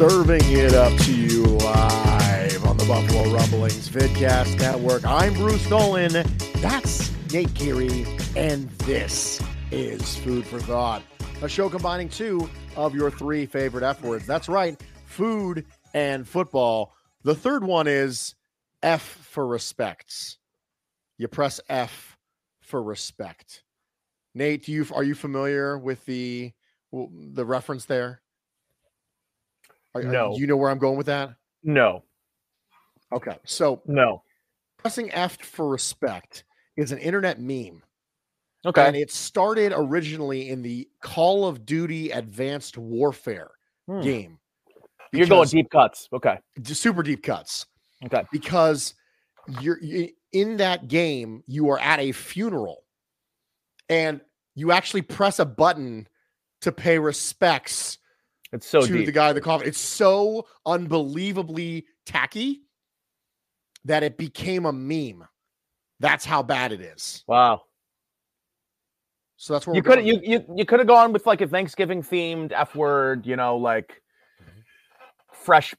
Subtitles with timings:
[0.00, 5.04] Serving it up to you live on the Buffalo Rumblings Vidcast Network.
[5.04, 6.24] I'm Bruce Nolan.
[6.62, 11.02] That's Nate Geary, and this is Food for Thought,
[11.42, 14.26] a show combining two of your three favorite F words.
[14.26, 16.94] That's right, food and football.
[17.22, 18.34] The third one is
[18.82, 20.38] F for respects.
[21.18, 22.16] You press F
[22.62, 23.64] for respect.
[24.34, 26.52] Nate, do you are you familiar with the
[26.90, 28.22] the reference there?
[29.94, 30.32] Are, No.
[30.32, 31.30] Are, you know where I'm going with that?
[31.62, 32.04] No,
[33.12, 33.36] Okay.
[33.44, 34.22] So no.
[34.78, 36.44] pressing F for respect
[36.76, 37.82] is an internet meme.
[38.64, 38.86] Okay.
[38.86, 43.50] And it started originally in the Call of Duty Advanced Warfare
[43.88, 44.00] Hmm.
[44.02, 44.38] game.
[45.12, 46.08] You're going deep cuts.
[46.12, 46.38] Okay.
[46.62, 47.66] super deep cuts.
[48.04, 48.22] Okay.
[48.30, 48.94] Because
[49.60, 52.84] you're you, in that game, you are at a funeral
[53.88, 54.20] and
[54.54, 56.06] you actually press a button
[56.60, 57.98] to pay respects
[58.52, 59.06] It's so to deep.
[59.06, 59.68] the guy in the coffin.
[59.68, 62.62] It's so unbelievably tacky
[63.84, 65.24] that it became a meme.
[66.00, 67.22] That's how bad it is.
[67.26, 67.62] wow.
[69.36, 72.02] So that's where You could you you you could have gone with like a Thanksgiving
[72.02, 74.02] themed F word, you know, like
[75.32, 75.74] fresh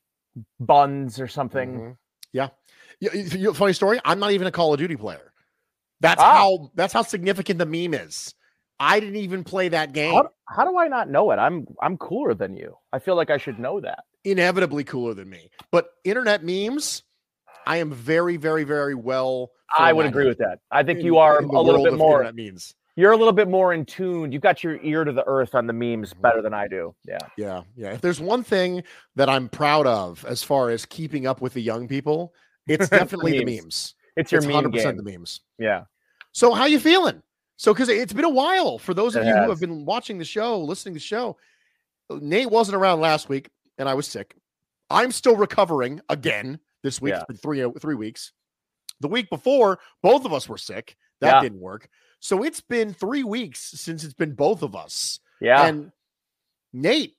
[0.59, 1.69] buns or something.
[1.79, 1.97] Mhm.
[2.33, 2.47] Yeah.
[2.99, 3.99] You- funny story.
[4.03, 5.31] I'm not even a Call of Duty player.
[5.99, 6.33] That's Ah.
[6.33, 8.33] how that's how significant the meme is.
[8.81, 10.13] I didn't even play that game.
[10.13, 11.35] How, how do I not know it?
[11.37, 12.75] I'm I'm cooler than you.
[12.91, 14.03] I feel like I should know that.
[14.23, 15.49] Inevitably cooler than me.
[15.71, 17.03] But internet memes,
[17.65, 19.51] I am very, very, very well.
[19.77, 20.59] I would agree with that.
[20.71, 22.29] I think you are a little bit more.
[22.33, 22.73] memes.
[22.97, 24.31] You're a little bit more in tune.
[24.31, 26.21] You've got your ear to the earth on the memes Mm-hmm.
[26.21, 26.93] better than I do.
[27.07, 27.19] Yeah.
[27.37, 27.93] Yeah, yeah.
[27.93, 28.83] If there's one thing
[29.15, 32.33] that I'm proud of as far as keeping up with the young people,
[32.67, 33.95] it's definitely the memes.
[34.17, 34.97] It's your it's meme 100% game.
[34.97, 35.39] the memes.
[35.57, 35.85] Yeah.
[36.33, 37.21] So how you feeling?
[37.61, 40.17] So because it's been a while for those of It you who have been watching
[40.17, 41.37] the show, listening to the show.
[42.09, 44.35] Nate wasn't around last week, and I was sick.
[44.89, 47.11] I'm still recovering again this week.
[47.11, 47.17] Yeah.
[47.19, 48.31] It's been three three weeks.
[49.01, 50.97] The week before, both of us were sick.
[51.19, 51.41] That Yeah.
[51.43, 51.87] didn't work.
[52.19, 55.19] So it's been three weeks since it's been both of us.
[55.39, 55.63] Yeah.
[55.63, 55.91] And
[56.73, 57.15] Nate,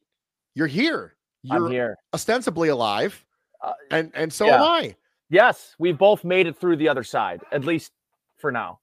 [0.57, 1.15] you're here.
[1.45, 1.99] You're I'm here.
[2.13, 3.25] ostensibly alive,
[3.61, 4.57] Uh, and and so yeah.
[4.57, 4.97] am I.
[5.31, 7.93] Yes, we've both made it through the other side, at least
[8.39, 8.81] for now.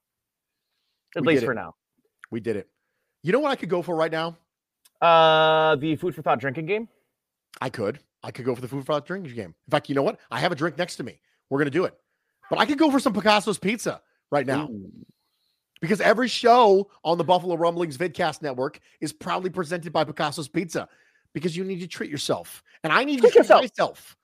[1.15, 1.75] At We least for now.
[2.31, 2.67] We did it.
[3.23, 4.37] You know what I could go for right now?
[5.01, 6.87] Uh, the food for thought drinking game.
[7.61, 7.99] I could.
[8.23, 9.55] I could go for the food for thought drinking game.
[9.67, 10.19] In fact, you know what?
[10.29, 11.19] I have a drink next to me.
[11.49, 11.95] We're gonna do it.
[12.49, 14.01] But I could go for some Picasso's pizza
[14.31, 14.91] right now Ooh.
[15.81, 20.87] because every show on the Buffalo Rumblings Vidcast Network is proudly presented by Picasso's Pizza
[21.33, 23.61] because you need to treat yourself, and I need to Treat treat yourself.
[23.61, 24.17] myself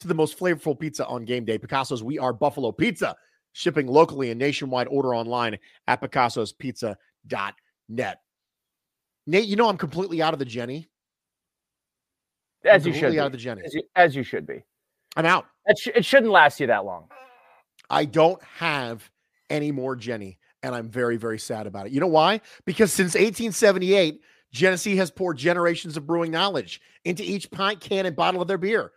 [0.00, 1.58] to the most flavorful pizza on game day.
[1.58, 2.02] Picasso's.
[2.02, 3.16] We are Buffalo Pizza,
[3.56, 4.86] shipping locally and nationwide.
[4.88, 5.58] Order online
[5.88, 8.18] at picassospizza.net.
[9.26, 10.86] Nate, you know I'm completely out of the Genny.
[12.64, 13.18] as I'm you should be.
[13.18, 13.64] out of the Genny.
[13.64, 14.62] as, you, as you should be.
[15.16, 15.46] I'm out.
[15.64, 17.08] It, sh- it shouldn't last you that long.
[17.88, 19.08] I don't have
[19.48, 21.92] any more Genny, and I'm very, very sad about it.
[21.92, 22.42] You know why?
[22.66, 24.20] Because since 1878,
[24.52, 28.58] Genesee has poured generations of brewing knowledge into each pint, can, and bottle of their
[28.58, 28.92] beer.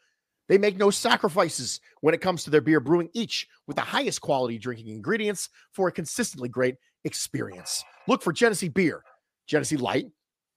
[0.50, 4.20] They make no sacrifices when it comes to their beer, brewing each with the highest
[4.20, 6.76] quality drinking ingredients for a consistently great
[7.06, 7.84] experience.
[8.08, 9.04] Look for Genesee beer,
[9.48, 10.08] Genesee Light,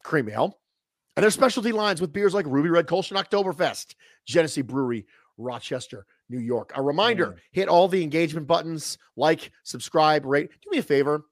[0.02, 0.58] Cream Ale,
[1.14, 3.94] and their specialty lines with beers like Ruby Red Kolsch and Oktoberfest,
[4.26, 5.06] Genesee Brewery,
[5.36, 6.72] Rochester, New York.
[6.74, 7.36] A reminder mm.
[7.52, 10.50] hit all the engagement buttons, like, subscribe, rate.
[10.62, 11.26] Do me a favor,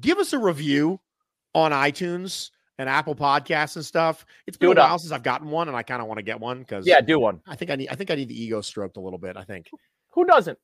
[0.00, 1.00] give us a review
[1.54, 4.26] on iTunes and Apple Podcasts and stuff.
[4.46, 4.90] It's been Do a it up.
[4.90, 7.00] while since I've gotten one, and I kind of want to get one because Yeah,
[7.00, 7.40] do one.
[7.46, 9.36] I think I need I think I need the ego stroked a little bit.
[9.36, 9.68] I think
[10.10, 10.58] Who doesn't?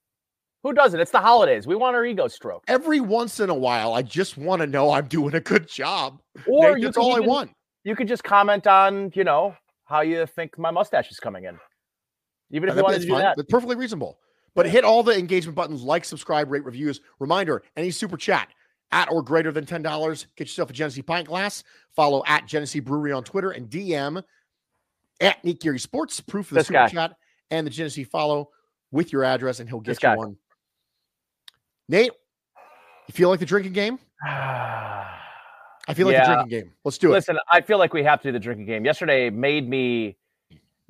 [0.62, 1.00] Who doesn't?
[1.00, 1.67] It's the holidays.
[1.67, 2.62] We want our ego stroke.
[2.69, 6.20] every once in a while, I just want to know I'm doing a good job.
[6.47, 7.50] Or Nate, that's all I want.
[7.85, 9.56] You could just comment on, you know,
[9.87, 11.58] how you think my mustache is coming in.
[12.53, 13.23] Even if That- you wanted to do fine.
[13.23, 13.37] that.
[13.37, 14.19] That's perfectly reasonable.
[14.55, 17.00] But hit all the engagement buttons, like, subscribe, rate, reviews.
[17.19, 18.49] Reminder: any super chat
[18.93, 21.65] at or greater than ten dollars, get yourself a Genesee pint glass.
[21.97, 24.23] Follow at Genesee Brewery on Twitter and DM
[25.21, 26.21] at Nick Geary Sports.
[26.21, 26.89] Proof of the This super guy.
[26.89, 27.17] chat
[27.50, 28.50] and the Genesee follow
[28.91, 30.17] with your address, and he'll get This you guy.
[30.17, 30.37] one.
[31.89, 32.12] Nate,
[33.09, 33.99] you feel like the drinking game?
[34.25, 36.29] I feel like Yeah.
[36.29, 36.73] the drinking game.
[36.85, 37.15] Let's do it.
[37.15, 38.85] Listen, I feel like we have to do the drinking game.
[38.85, 40.17] Yesterday made me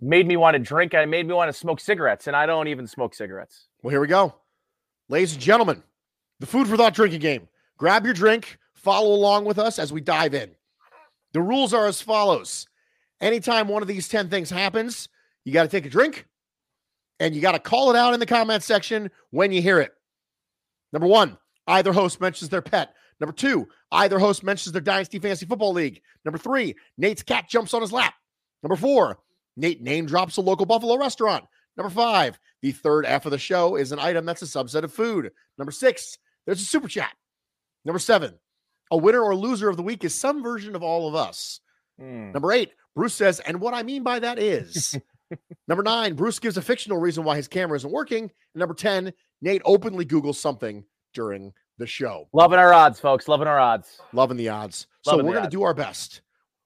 [0.04, 2.44] made me want to drink and it made me want to smoke cigarettes, and I
[2.44, 3.68] don't even smoke cigarettes.
[3.82, 4.34] Well, here we go.
[5.08, 5.82] Ladies and gentlemen,
[6.40, 7.48] the food for thought drinking game.
[7.82, 10.52] Grab your drink, follow along with us as we dive in.
[11.32, 12.68] The rules are as follows
[13.20, 15.08] anytime one of these 10 things happens,
[15.44, 16.28] you got to take a drink
[17.18, 19.90] and you got to call it out in the comment section when you hear it.
[20.92, 21.36] Number one,
[21.66, 22.94] either host mentions their pet.
[23.18, 26.02] Number two, either host mentions their Dynasty Fantasy Football League.
[26.24, 28.14] Number three, Nate's cat jumps on his lap.
[28.62, 29.18] Number four,
[29.56, 31.46] Nate name drops a local Buffalo restaurant.
[31.76, 34.94] Number five, the third F of the show is an item that's a subset of
[34.94, 35.32] food.
[35.58, 37.10] Number six, there's a super chat.
[37.84, 38.34] Number seven,
[38.90, 41.60] a winner or loser of the week is some version of all of us.
[41.98, 42.32] Hmm.
[42.32, 44.96] Number eight, Bruce says, and what I mean by that is.
[45.68, 48.24] number nine, Bruce gives a fictional reason why his camera isn't working.
[48.24, 50.84] And number 10, Nate openly Googles something
[51.14, 52.28] during the show.
[52.32, 53.28] Loving our odds, folks.
[53.28, 54.00] Loving our odds.
[54.12, 54.86] Loving the odds.
[55.02, 56.22] So we're going to do our best.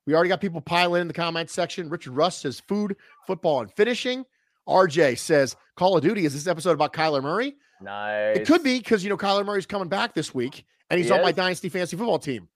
[0.07, 1.89] We already got people piling in the comment section.
[1.89, 2.97] Richard Russ says food,
[3.27, 4.25] football, and finishing.
[4.69, 6.25] RJ says Call of Duty.
[6.25, 7.57] Is this episode about Kyler Murray?
[7.81, 8.39] Nice.
[8.39, 11.13] It could be because you know Kyler Murray's coming back this week and he's He
[11.13, 11.33] on my?
[11.33, 12.49] Dynasty Fantasy Football team.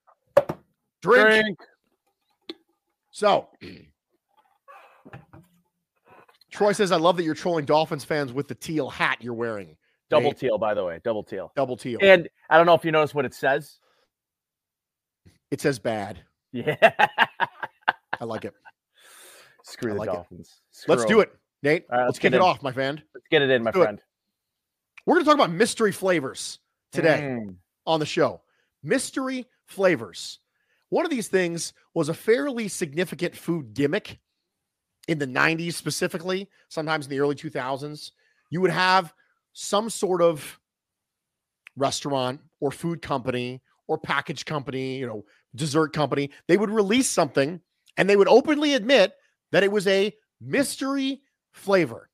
[1.02, 1.28] Drink.
[1.28, 1.58] Drink.
[3.11, 3.49] So
[6.50, 9.76] Troy says, I love that you're trolling Dolphins fans with the teal hat you're wearing.
[10.08, 11.00] Double Nate, teal, by the way.
[11.05, 11.52] Double teal.
[11.55, 11.99] double teal.
[12.02, 13.78] And I don't know if you notice what it says.
[15.50, 16.20] It says bad.
[16.52, 16.76] Yeah.
[18.20, 18.55] I like it.
[19.64, 20.12] Screw I the like it.
[20.12, 20.61] Dolphins.
[20.88, 21.32] Let's Screw do it,
[21.62, 21.84] Nate.
[21.88, 22.43] Right, let's let's kick it in.
[22.43, 23.00] off, my friend.
[23.14, 23.99] Let's get it in, my friend.
[23.99, 24.05] it.
[25.10, 26.60] We're going to talk about mystery flavors
[26.92, 27.18] today.
[27.20, 27.56] Mm.
[27.84, 28.42] on the show.
[28.84, 30.38] Mystery flavors.
[30.90, 34.20] One of these things was a fairly significant food gimmick
[35.08, 38.12] in the 90s, specifically, sometimes in the early 2000s.
[38.50, 39.12] You would have
[39.52, 40.60] some sort of
[41.76, 45.24] restaurant or food company or package company, you know,
[45.56, 46.30] dessert company.
[46.46, 47.60] They would release something
[47.96, 49.14] and they would openly admit
[49.50, 52.10] that it was a mystery flavor.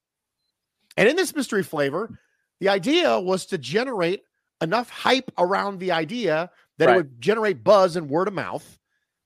[0.96, 2.18] And in this mystery flavor,
[2.60, 4.22] the idea was to generate
[4.60, 6.94] enough hype around the idea that Right.
[6.94, 8.78] it would generate buzz and word of mouth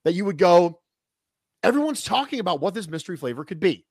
[0.05, 0.81] that you would go,
[1.63, 3.87] everyone's talking about what this mystery flavor could be.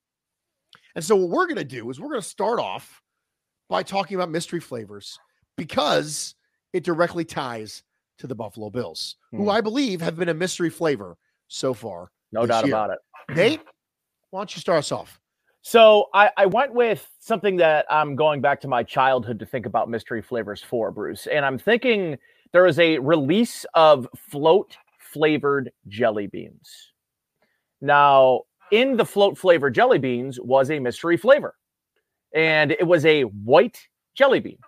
[0.96, 3.01] And so, what we're going to do is we're going to start off
[3.69, 5.19] by talking about mystery flavors
[5.55, 6.36] because
[6.74, 7.84] it directly ties
[8.17, 9.50] to the Buffalo Bills, who Hmm.
[9.50, 11.17] I believe have been a mystery flavor
[11.48, 12.12] so far.
[12.31, 12.74] No doubt year.
[12.75, 13.00] about it.
[13.36, 13.62] Nate,
[14.31, 15.18] why don't you start us off?
[15.62, 19.66] So I, I went with something that I'm going back to my childhood to think
[19.66, 21.28] about mystery flavors for, Bruce.
[21.28, 22.18] And I'm thinking
[22.54, 26.92] there is a release of float flavored jelly beans.
[27.82, 31.56] Now, in the float flavored jelly beans was a mystery flavor,
[32.34, 33.80] and it was a white
[34.16, 34.60] jelly bean.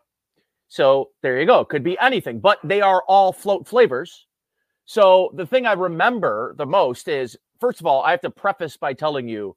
[0.68, 1.66] So there you go.
[1.66, 4.26] Could be anything, but they are all float flavors.
[4.86, 8.78] So the thing I remember the most is first of all, I have to preface
[8.78, 9.56] by telling you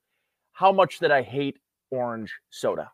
[0.55, 1.59] how much that I hate
[1.91, 2.91] orange soda.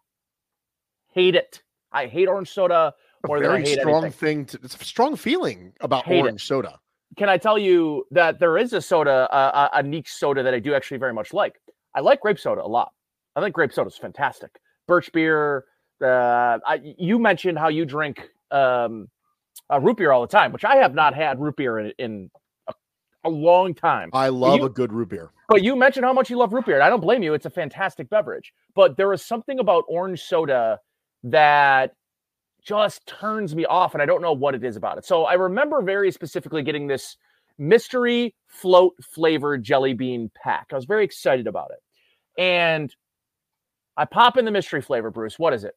[1.15, 1.63] Hate it.
[1.93, 4.47] I hate orange soda A more I very hate strong anything.
[4.47, 4.59] thing.
[4.59, 6.23] To, it's a strong feeling about Hate it.
[6.23, 6.79] orange soda.
[7.17, 10.55] Can I tell you that there is a soda, uh, a, a niche soda that
[10.55, 11.61] I do actually very much like?
[11.95, 12.93] I like grape soda a lot.
[13.37, 14.61] I think grape soda is fantastic.
[14.87, 15.65] Birch beer.
[16.03, 19.09] Uh, I, you mentioned how you drink um,
[19.73, 22.31] uh, root beer all the time, which I have not had root beer in, in
[22.69, 22.75] a,
[23.25, 24.11] a long time.
[24.13, 25.31] I love you- a good root beer.
[25.51, 26.77] But you mentioned how much you love root beer.
[26.77, 27.35] And I don't blame you.
[27.35, 28.55] It's a fantastic beverage.
[28.77, 30.79] But there is something about orange soda
[31.25, 31.95] that
[32.65, 33.93] just turns me off.
[33.93, 35.05] And I don't know what it is about it.
[35.05, 37.17] So I remember very specifically getting this
[37.59, 40.69] mystery float flavored jelly bean pack.
[40.71, 42.41] I was very excited about it.
[42.41, 42.95] And
[43.97, 45.37] I pop in the mystery flavor, Bruce.
[45.37, 45.75] What is it?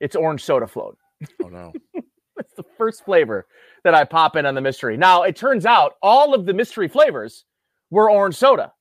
[0.00, 0.98] It's orange soda float.
[1.42, 1.72] Oh no.
[2.36, 3.46] It's the first flavor
[3.84, 4.96] that I pop in on the mystery.
[4.96, 7.44] Now, it turns out all of the mystery flavors
[7.94, 8.72] were orange soda.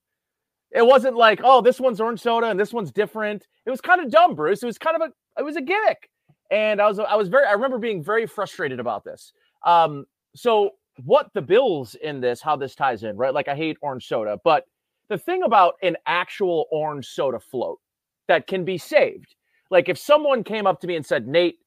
[0.72, 3.48] It wasn't like, oh, this one's orange soda and this one's different.
[3.66, 4.64] It was kind of dumb, Bruce.
[4.64, 6.10] It was kind of a it was a gimmick.
[6.52, 9.32] And I was I was very I remember being very frustrated about this.
[9.66, 10.06] Um,
[10.36, 10.72] so
[11.06, 13.34] what the bills in this, how this ties in, right?
[13.34, 14.66] Like I hate orange soda, but
[15.10, 17.80] the thing about an actual orange soda float
[18.28, 19.36] that can be saved,
[19.70, 21.60] like if someone came up to me and said, Nate,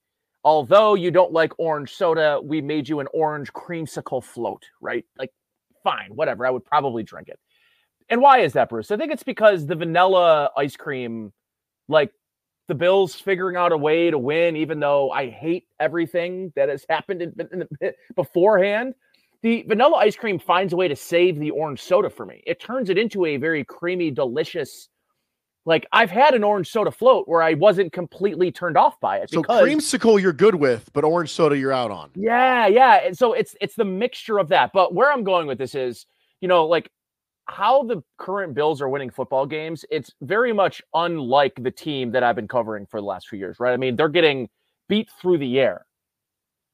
[0.44, 5.04] although you don't like orange soda, we made you an orange creamsicle float, right?
[5.18, 5.32] Like,
[5.86, 6.44] fine, whatever.
[6.44, 7.38] I would probably drink it.
[8.08, 8.90] And why is that, Bruce?
[8.90, 11.32] I think it's because the vanilla ice cream,
[11.88, 12.10] like
[12.66, 16.84] the Bills figuring out a way to win, even though I hate everything that has
[16.90, 18.94] happened in, in the, beforehand.
[19.42, 22.42] The vanilla ice cream finds a way to save the orange soda for me.
[22.46, 24.88] It turns it into a very creamy, delicious.
[25.66, 29.30] Like I've had an orange soda float where I wasn't completely turned off by it.
[29.30, 32.10] So because, creamsicle you're good with, but orange soda you're out on.
[32.14, 33.00] Yeah, yeah.
[33.04, 34.72] And so it's it's the mixture of that.
[34.72, 36.06] But where I'm going with this is,
[36.40, 36.88] you know, like
[37.46, 42.22] how the current Bills are winning football games, it's very much unlike the team that
[42.22, 43.72] I've been covering for the last few years, right?
[43.72, 44.48] I mean, they're getting
[44.88, 45.84] beat through the air,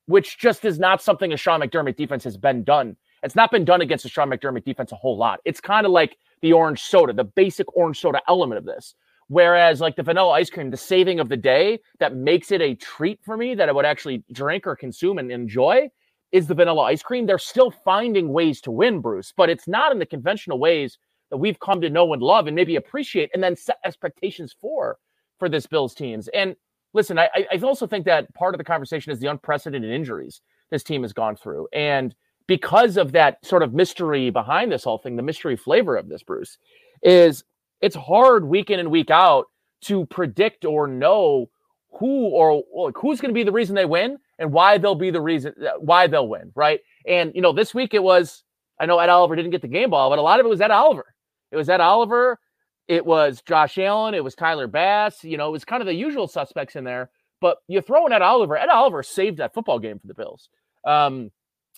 [0.04, 2.96] which just is not something a Sean McDermott defense has been done.
[3.22, 5.40] It's not been done against a Sean McDermott defense a whole lot.
[5.46, 8.94] It's kind of like the orange soda, the basic orange soda element of this.
[9.28, 12.74] Whereas, like the vanilla ice cream, the saving of the day that makes it a
[12.74, 15.88] treat for me that I would actually drink or consume and enjoy
[16.32, 17.24] is the vanilla ice cream.
[17.24, 20.98] They're still finding ways to win, Bruce, but it's not in the conventional ways
[21.30, 24.98] that we've come to know and love and maybe appreciate and then set expectations for
[25.38, 26.28] for this Bills teams.
[26.28, 26.54] And
[26.92, 30.82] listen, I, I also think that part of the conversation is the unprecedented injuries this
[30.82, 31.68] team has gone through.
[31.72, 32.14] And
[32.52, 36.22] because of that sort of mystery behind this whole thing, the mystery flavor of this,
[36.22, 36.58] Bruce,
[37.02, 37.44] is
[37.80, 39.46] it's hard week in and week out
[39.84, 41.48] to predict or know
[41.92, 45.10] who or like, who's going to be the reason they win and why they'll be
[45.10, 46.80] the reason uh, why they'll win, right?
[47.06, 48.44] And you know, this week it was
[48.78, 50.60] I know Ed Oliver didn't get the game ball, but a lot of it was
[50.60, 51.14] Ed Oliver.
[51.52, 52.38] It was Ed Oliver,
[52.86, 55.94] it was Josh Allen, it was Tyler Bass, you know, it was kind of the
[55.94, 57.08] usual suspects in there.
[57.40, 60.50] But you throw in Ed Oliver, Ed Oliver saved that football game for the Bills.
[60.84, 61.30] Um,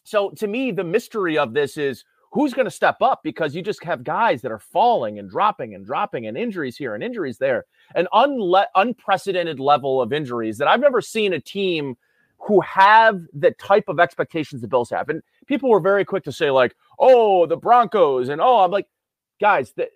[0.04, 3.62] so to me, the mystery of this is who's going to step up because you
[3.62, 7.38] just have guys that are falling and dropping and dropping and injuries here and injuries
[7.38, 7.64] there.
[7.94, 11.96] An unle- unprecedented level of injuries that I've never seen a team
[12.38, 15.08] who have the type of expectations the Bills have.
[15.08, 18.28] And people were very quick to say, like, oh, the Broncos.
[18.28, 18.88] And oh, I'm like,
[19.40, 19.88] guys, the,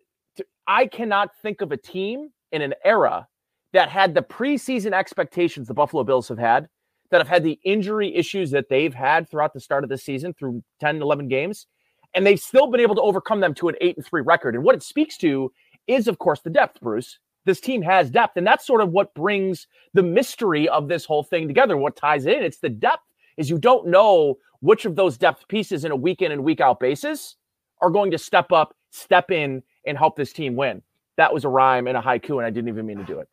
[0.66, 3.26] I cannot think of a team in an era
[3.72, 6.68] that had the preseason expectations the Buffalo Bills have had,
[7.10, 10.34] that have had the injury issues that they've had throughout the start of the season
[10.34, 11.66] through 10, 11 games.
[12.14, 14.54] And they've still been able to overcome them to an eight and three record.
[14.54, 15.52] And what it speaks to
[15.86, 18.36] is, of course, the depth, Bruce this team has depth.
[18.36, 21.76] And that's sort of what brings the mystery of this whole thing together.
[21.76, 22.44] What ties it in?
[22.44, 23.02] It's the depth,
[23.36, 26.60] is you don't know which of those depth pieces in a week in and week
[26.60, 27.36] out basis
[27.80, 30.82] are going to step up, step in, and help this team win.
[31.16, 33.28] That was a rhyme and a haiku, and I didn't even mean to do it.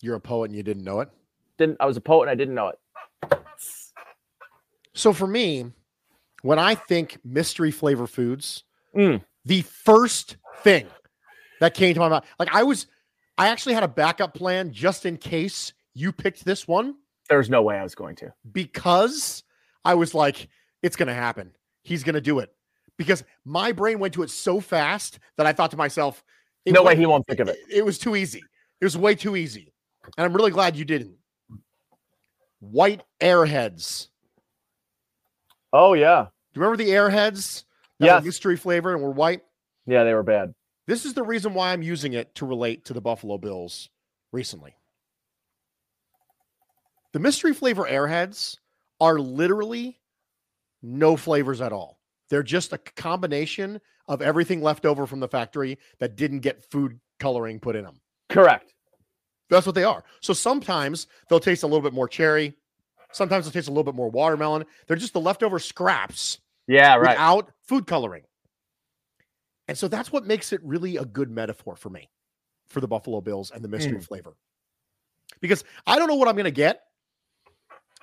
[0.00, 1.08] You're a poet and you didn't know it?
[1.60, 2.78] Didn't I was a poet and I didn't know it.
[4.94, 5.66] So for me,
[6.42, 8.64] when I think mystery flavor foods,
[8.96, 9.22] Mm.
[9.44, 10.86] the first thing
[11.60, 12.24] that came to my mind.
[12.40, 12.86] Like I was,
[13.38, 16.96] I actually had a backup plan just in case you picked this one.
[17.28, 18.32] There's no way I was going to.
[18.50, 19.44] Because
[19.84, 20.48] I was like,
[20.82, 21.52] it's going to happen.
[21.84, 22.52] He's going to do it.
[22.96, 26.24] Because my brain went to it so fast that I thought to myself,
[26.66, 27.58] no went, way he won't think of it.
[27.68, 27.76] it.
[27.78, 28.42] It was too easy.
[28.80, 29.72] It was way too easy.
[30.18, 31.14] And I'm really glad you didn't.
[32.60, 34.08] White airheads.
[35.72, 36.26] Oh, yeah.
[36.52, 37.64] Do you remember the airheads?
[37.98, 39.42] Were mystery flavor and were white.
[39.86, 40.54] Yeah, they were bad.
[40.86, 43.90] This is the reason why I'm using it to relate to the Buffalo Bills
[44.32, 44.74] recently.
[47.12, 48.56] The mystery flavor airheads
[49.00, 50.00] are literally
[50.82, 51.98] no flavors at all.
[52.28, 56.98] They're just a combination of everything left over from the factory that didn't get food
[57.18, 58.00] coloring put in them.
[58.28, 58.72] Correct.
[59.50, 60.04] That's what they are.
[60.20, 62.54] So sometimes they'll taste a little bit more cherry.
[63.12, 64.64] Sometimes they'll taste a little bit more watermelon.
[64.86, 66.38] They're just the leftover scraps
[66.68, 67.10] Yeah, right.
[67.10, 68.22] without food coloring.
[69.68, 72.08] And so that's what makes it really a good metaphor for me
[72.68, 74.04] for the Buffalo Bills and the mystery Mm.
[74.06, 74.36] flavor.
[75.40, 76.82] Because I don't know what I'm going to get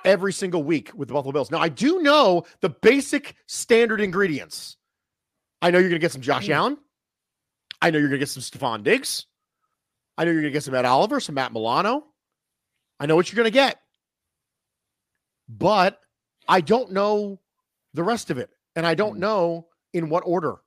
[0.05, 1.51] every single week with the Buffalo Bills.
[1.51, 4.77] Now, I do know the basic standard ingredients
[5.61, 6.77] I know you're going to get some Josh Allen.
[7.81, 9.25] I know you're going to get some Stefon Diggs.
[10.17, 12.05] I know you're going to get some Ed Oliver, some Matt Milano.
[12.99, 13.79] I know what you're going to get.
[15.47, 15.99] But
[16.47, 17.39] I don't know
[17.93, 18.49] the rest of it.
[18.75, 20.57] And I don't know in what order.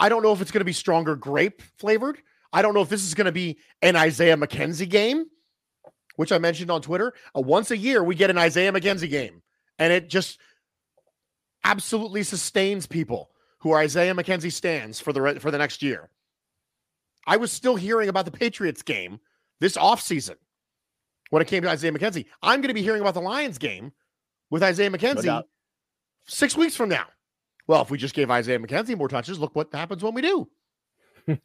[0.00, 2.18] I don't know if it's going to be stronger grape flavored.
[2.52, 5.26] I don't know if this is going to be an Isaiah McKenzie game,
[6.16, 7.12] which I mentioned on Twitter.
[7.36, 9.42] Uh, once a year, we get an Isaiah McKenzie game,
[9.78, 10.38] and it just
[11.64, 16.08] absolutely sustains people who are Isaiah McKenzie stands for the for the next year.
[17.28, 19.20] I was still hearing about the Patriots game
[19.60, 20.36] this offseason
[21.28, 22.24] when it came to Isaiah McKenzie.
[22.42, 23.92] I'm going to be hearing about the Lions game
[24.50, 25.42] with Isaiah McKenzie no
[26.26, 27.06] six weeks from now.
[27.66, 30.48] Well, if we just gave Isaiah McKenzie more touches, look what happens when we do.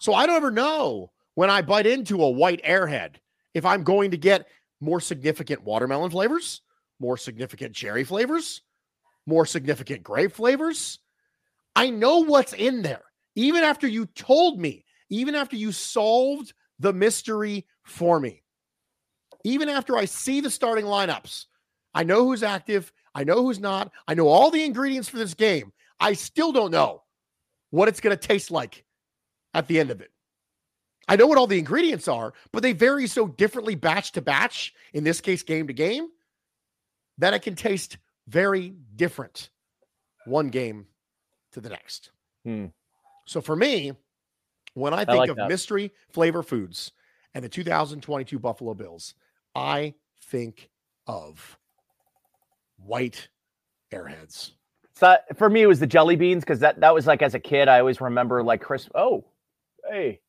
[0.00, 3.16] so I don't ever know when I bite into a white airhead
[3.52, 4.46] if I'm going to get
[4.80, 6.62] more significant watermelon flavors,
[6.98, 8.62] more significant cherry flavors,
[9.26, 10.98] more significant grape flavors.
[11.74, 13.02] I know what's in there.
[13.34, 18.42] Even after you told me, even after you solved the mystery for me,
[19.44, 21.46] even after I see the starting lineups,
[21.94, 22.92] I know who's active.
[23.14, 23.90] I know who's not.
[24.06, 25.72] I know all the ingredients for this game.
[25.98, 27.02] I still don't know
[27.70, 28.84] what it's going to taste like
[29.54, 30.10] at the end of it.
[31.08, 34.74] I know what all the ingredients are, but they vary so differently batch to batch,
[34.92, 36.08] in this case, game to game,
[37.18, 37.96] that it can taste
[38.26, 39.50] very different
[40.26, 40.86] one game
[41.52, 42.10] to the next.
[42.44, 42.66] Hmm.
[43.26, 43.92] So for me,
[44.76, 45.48] when I think I like of that.
[45.48, 46.92] mystery flavor foods
[47.34, 49.14] and the 2022 Buffalo Bills,
[49.54, 49.94] I
[50.26, 50.68] think
[51.06, 51.58] of
[52.76, 53.28] white
[53.90, 54.52] airheads.
[54.94, 57.40] So for me, it was the jelly beans because that that was like as a
[57.40, 58.88] kid, I always remember like Chris.
[58.94, 59.24] Oh,
[59.90, 60.20] hey,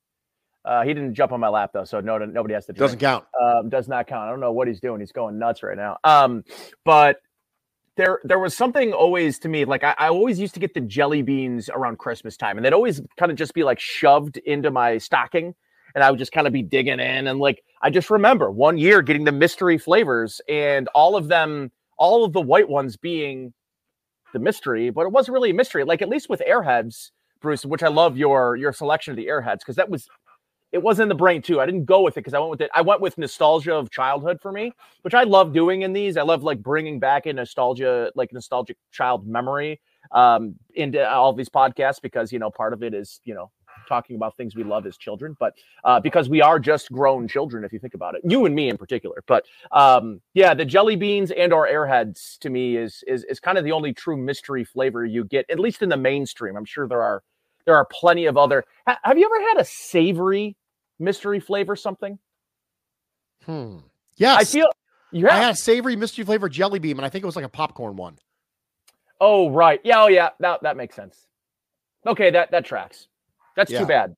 [0.63, 2.73] uh, he didn't jump on my lap though, so no, nobody has to.
[2.73, 2.79] Drink.
[2.79, 3.25] Doesn't count.
[3.41, 4.27] Um, does not count.
[4.27, 5.01] I don't know what he's doing.
[5.01, 5.97] He's going nuts right now.
[6.05, 6.43] Um,
[6.85, 7.17] but
[7.97, 10.81] there there was something always to me like I, I, always used to get the
[10.81, 14.71] jelly beans around christmas time and they'd always kind of just be like shoved into
[14.71, 15.53] my stocking
[15.95, 18.77] and i would just kind of be digging in and like i just remember one
[18.77, 23.53] year getting the mystery flavors and all of them all of the white ones being
[24.33, 27.83] the mystery but it wasn't really a mystery like at least with airheads bruce which
[27.83, 30.07] i love your your selection of the airheads because that was
[30.71, 31.61] it was in the brain too.
[31.61, 32.69] I didn't go with it because I went with it.
[32.73, 36.17] I went with nostalgia of childhood for me, which I love doing in these.
[36.17, 39.79] I love like bringing back a nostalgia, like nostalgic child memory
[40.11, 43.51] um, into all these podcasts because you know part of it is you know
[43.87, 45.53] talking about things we love as children, but
[45.83, 48.69] uh, because we are just grown children, if you think about it, you and me
[48.69, 49.23] in particular.
[49.27, 53.57] But um, yeah, the jelly beans and our airheads to me is is is kind
[53.57, 56.55] of the only true mystery flavor you get, at least in the mainstream.
[56.57, 57.23] I'm sure there are
[57.67, 58.63] there are plenty of other.
[58.87, 60.55] Ha- have you ever had a savory
[60.97, 62.17] mystery flavor something?
[63.45, 63.77] Hmm.
[64.15, 64.41] Yes.
[64.41, 64.67] I feel
[65.11, 65.35] you have.
[65.35, 67.49] I had a savory mystery flavor jelly bean, and I think it was like a
[67.49, 68.17] popcorn one.
[69.21, 69.79] Oh right.
[69.83, 70.01] Yeah.
[70.01, 70.29] Oh yeah.
[70.39, 71.27] That that makes sense.
[72.07, 72.31] Okay.
[72.31, 73.07] That that tracks.
[73.55, 73.79] That's yeah.
[73.79, 74.15] too bad.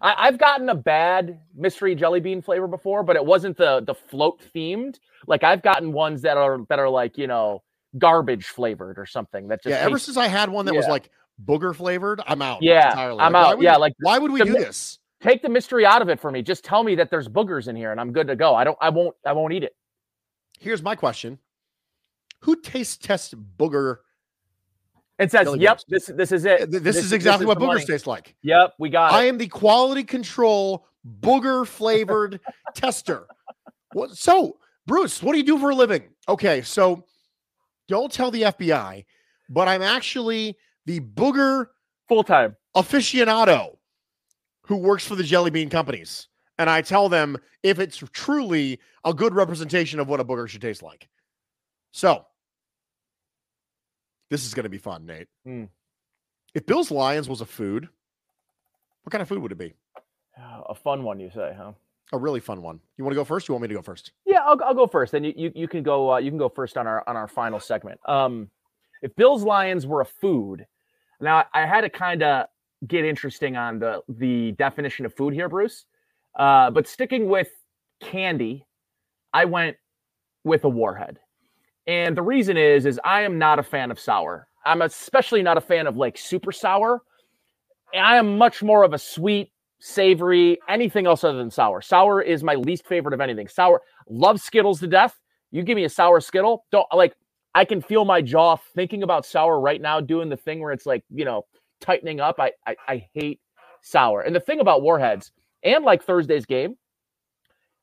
[0.00, 3.94] I, have gotten a bad mystery jelly bean flavor before, but it wasn't the the
[3.94, 4.96] float themed.
[5.26, 7.62] Like I've gotten ones that are that are like you know
[7.98, 9.48] garbage flavored or something.
[9.48, 9.76] That just yeah.
[9.76, 10.80] Tastes, ever since I had one that yeah.
[10.80, 11.10] was like
[11.44, 12.62] booger flavored, I'm out.
[12.62, 13.20] Yeah, entirely.
[13.20, 13.62] I'm like, out.
[13.62, 14.98] Yeah, like why would we the, do this?
[15.20, 16.42] Take the mystery out of it for me.
[16.42, 18.54] Just tell me that there's boogers in here, and I'm good to go.
[18.54, 18.78] I don't.
[18.80, 19.14] I won't.
[19.24, 19.76] I won't eat it.
[20.58, 21.38] Here's my question:
[22.40, 23.98] Who taste tests booger?
[25.18, 26.70] It says, "Yep, this this is it.
[26.70, 27.84] This, this is exactly this is what boogers money.
[27.84, 29.12] taste like." Yep, we got.
[29.12, 30.86] I am the quality control
[31.20, 32.40] booger flavored
[32.74, 33.26] tester.
[33.92, 34.16] What?
[34.16, 36.08] So, Bruce, what do you do for a living?
[36.28, 37.04] Okay, so
[37.88, 39.04] don't tell the FBI,
[39.48, 41.66] but I'm actually the booger
[42.08, 43.76] full time aficionado
[44.66, 46.28] who works for the jelly bean companies.
[46.58, 50.60] And I tell them if it's truly a good representation of what a booger should
[50.60, 51.08] taste like.
[51.92, 52.24] So
[54.30, 55.28] this is going to be fun, Nate.
[55.46, 55.68] Mm.
[56.54, 57.88] If Bill's Lions was a food,
[59.02, 59.74] what kind of food would it be?
[60.68, 61.72] A fun one, you say, huh?
[62.12, 62.80] A really fun one.
[62.96, 63.48] You want to go first?
[63.48, 64.12] you want me to go first?
[64.26, 65.12] Yeah, I'll, I'll go first.
[65.12, 66.12] Then you, you, you can go.
[66.12, 68.00] Uh, you can go first on our on our final segment.
[68.06, 68.50] Um,
[69.00, 70.66] if Bill's Lions were a food,
[71.22, 72.46] now I had to kind of
[72.86, 75.86] get interesting on the the definition of food here, Bruce.
[76.38, 77.48] Uh, but sticking with
[78.00, 78.66] candy,
[79.32, 79.76] I went
[80.44, 81.18] with a warhead.
[81.86, 84.48] And the reason is is I am not a fan of sour.
[84.64, 87.02] I'm especially not a fan of like super sour.
[87.94, 91.82] I am much more of a sweet, savory, anything else other than sour.
[91.82, 93.48] Sour is my least favorite of anything.
[93.48, 95.18] Sour, love Skittles to death.
[95.50, 97.14] You give me a sour Skittle, don't like
[97.54, 100.86] I can feel my jaw thinking about sour right now, doing the thing where it's
[100.86, 101.44] like, you know,
[101.80, 102.40] tightening up.
[102.40, 103.40] I, I, I hate
[103.82, 104.22] sour.
[104.22, 106.76] And the thing about Warheads and like Thursday's game,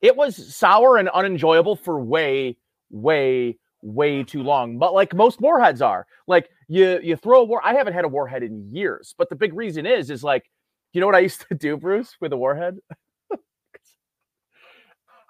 [0.01, 2.57] it was sour and unenjoyable for way,
[2.89, 4.77] way, way too long.
[4.79, 7.61] But like most warheads are, like you you throw a war.
[7.63, 10.49] I haven't had a warhead in years, but the big reason is is like,
[10.93, 12.79] you know what I used to do, Bruce, with a warhead.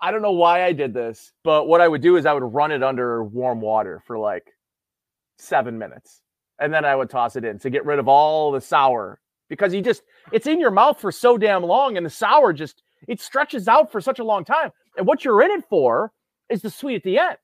[0.02, 2.54] I don't know why I did this, but what I would do is I would
[2.54, 4.54] run it under warm water for like
[5.38, 6.22] seven minutes,
[6.60, 9.74] and then I would toss it in to get rid of all the sour because
[9.74, 13.20] you just it's in your mouth for so damn long, and the sour just it
[13.20, 14.72] stretches out for such a long time.
[14.98, 16.12] And what you're in it for
[16.50, 17.38] is the sweet at the end.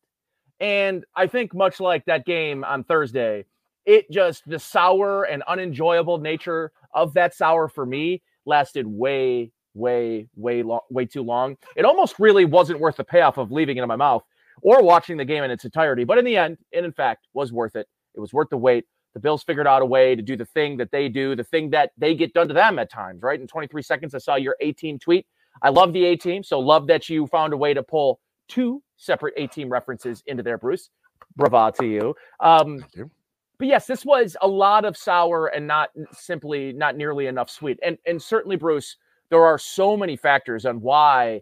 [0.59, 3.45] And I think much like that game on Thursday,
[3.85, 10.27] it just the sour and unenjoyable nature of that sour for me lasted way, way,
[10.35, 11.57] way long, way too long.
[11.75, 14.23] It almost really wasn't worth the payoff of leaving it in my mouth
[14.61, 16.03] or watching the game in its entirety.
[16.03, 17.87] But in the end, it in fact was worth it.
[18.15, 18.85] It was worth the wait.
[19.13, 21.69] The Bills figured out a way to do the thing that they do, the thing
[21.69, 23.39] that they get done to them at times, right?
[23.39, 25.25] In 23 seconds, I saw your A team tweet.
[25.61, 26.43] I love the A team.
[26.43, 30.43] So love that you found a way to pull two separate A team references into
[30.43, 30.89] there, Bruce.
[31.37, 32.15] Brava to you.
[32.39, 33.09] Um, you.
[33.57, 37.79] But yes, this was a lot of sour and not simply not nearly enough sweet.
[37.83, 38.97] And and certainly, Bruce,
[39.29, 41.41] there are so many factors on why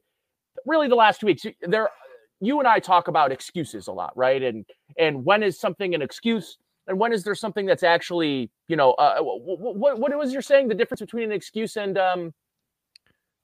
[0.65, 1.89] really the last two weeks there
[2.39, 4.41] you and I talk about excuses a lot, right?
[4.43, 4.65] And
[4.97, 8.91] and when is something an excuse and when is there something that's actually, you know,
[8.93, 12.33] uh, what, what, what was you saying the difference between an excuse and um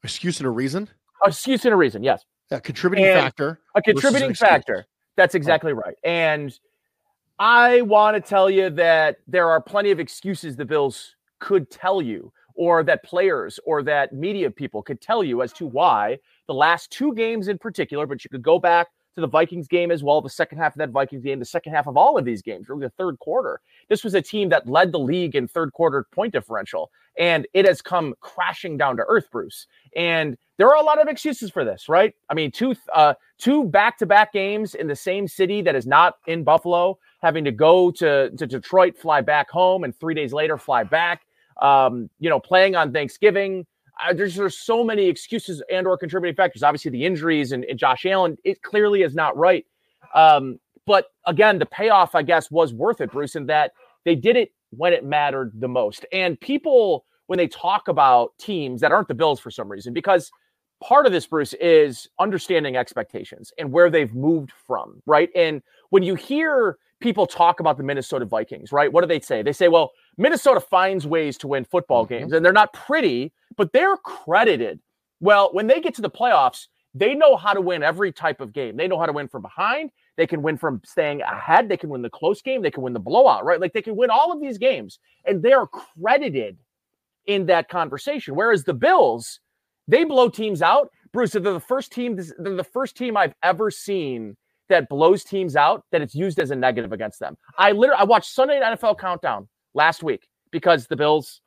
[0.03, 0.89] excuse and a reason?
[1.25, 2.25] Excuse and a reason, yes.
[2.51, 3.59] A contributing and factor.
[3.75, 4.85] A contributing factor.
[5.15, 5.95] That's exactly right.
[6.03, 6.57] And
[7.37, 12.01] I want to tell you that there are plenty of excuses the Bills could tell
[12.01, 16.53] you, or that players or that media people could tell you as to why the
[16.53, 20.03] last two games in particular, but you could go back to the Vikings game as
[20.03, 22.41] well, the second half of that Vikings game, the second half of all of these
[22.41, 23.61] games, really the third quarter.
[23.87, 27.65] This was a team that led the league in third quarter point differential, and it
[27.65, 29.65] has come crashing down to earth, Bruce.
[29.95, 32.13] And there are a lot of excuses for this, right?
[32.29, 35.87] I mean, two uh, two back to back games in the same city that is
[35.87, 40.33] not in Buffalo, having to go to to Detroit, fly back home, and three days
[40.33, 41.21] later fly back.
[41.61, 43.65] Um, you know, playing on Thanksgiving.
[44.01, 46.63] Uh, there's there's so many excuses and or contributing factors.
[46.63, 49.65] Obviously, the injuries and, and Josh Allen, it clearly is not right.
[50.15, 53.73] Um, but again, the payoff, I guess, was worth it, Bruce, in that
[54.05, 56.05] they did it when it mattered the most.
[56.11, 60.31] And people, when they talk about teams that aren't the Bills for some reason, because
[60.81, 65.29] part of this, Bruce, is understanding expectations and where they've moved from, right?
[65.35, 68.91] And when you hear people talk about the Minnesota Vikings, right?
[68.91, 69.41] What do they say?
[69.41, 72.13] They say, well, Minnesota finds ways to win football mm-hmm.
[72.13, 74.79] games and they're not pretty, but they're credited.
[75.19, 78.51] Well, when they get to the playoffs, they know how to win every type of
[78.53, 78.75] game.
[78.75, 79.91] They know how to win from behind.
[80.17, 81.69] They can win from staying ahead.
[81.69, 82.61] They can win the close game.
[82.61, 83.61] They can win the blowout, right?
[83.61, 86.57] Like they can win all of these games and they're credited
[87.27, 88.35] in that conversation.
[88.35, 89.39] Whereas the Bills,
[89.87, 90.91] they blow teams out.
[91.13, 94.35] Bruce, they're the first team, they're the first team I've ever seen
[94.69, 97.37] that blows teams out that it's used as a negative against them.
[97.57, 101.41] I literally I watched Sunday NFL Countdown last week because the Bills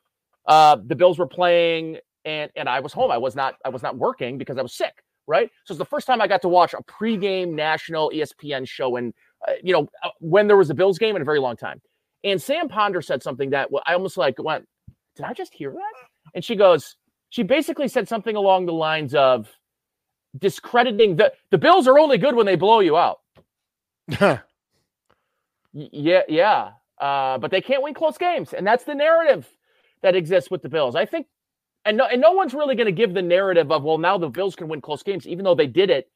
[0.45, 3.11] uh the Bills were playing and and I was home.
[3.11, 5.49] I was not I was not working because I was sick, right?
[5.65, 9.13] So it's the first time I got to watch a pregame national ESPN show and
[9.47, 11.81] uh, you know uh, when there was a Bills game in a very long time.
[12.23, 14.65] And Sam Ponder said something that I almost like went,
[15.15, 15.93] "Did I just hear that?"
[16.33, 16.95] And she goes,
[17.33, 19.49] she basically said something along the lines of
[20.37, 23.19] discrediting the the Bills are only good when they blow you out.
[25.73, 26.71] yeah, yeah.
[26.99, 29.47] Uh, but they can't win close games, and that's the narrative
[30.01, 30.95] that exists with the Bills.
[30.95, 31.27] I think,
[31.85, 34.29] and no, and no one's really going to give the narrative of well, now the
[34.29, 36.09] Bills can win close games, even though they did it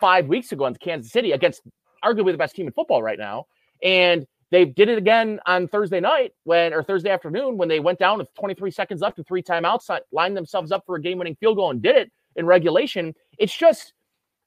[0.00, 1.62] five weeks ago in Kansas City against
[2.04, 3.46] arguably the best team in football right now,
[3.82, 7.98] and they did it again on Thursday night when or Thursday afternoon when they went
[7.98, 11.56] down with 23 seconds left and three timeouts, lined themselves up for a game-winning field
[11.56, 13.14] goal and did it in regulation.
[13.38, 13.92] It's just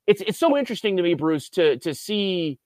[0.07, 2.59] it's it's so interesting to me, Bruce, to to see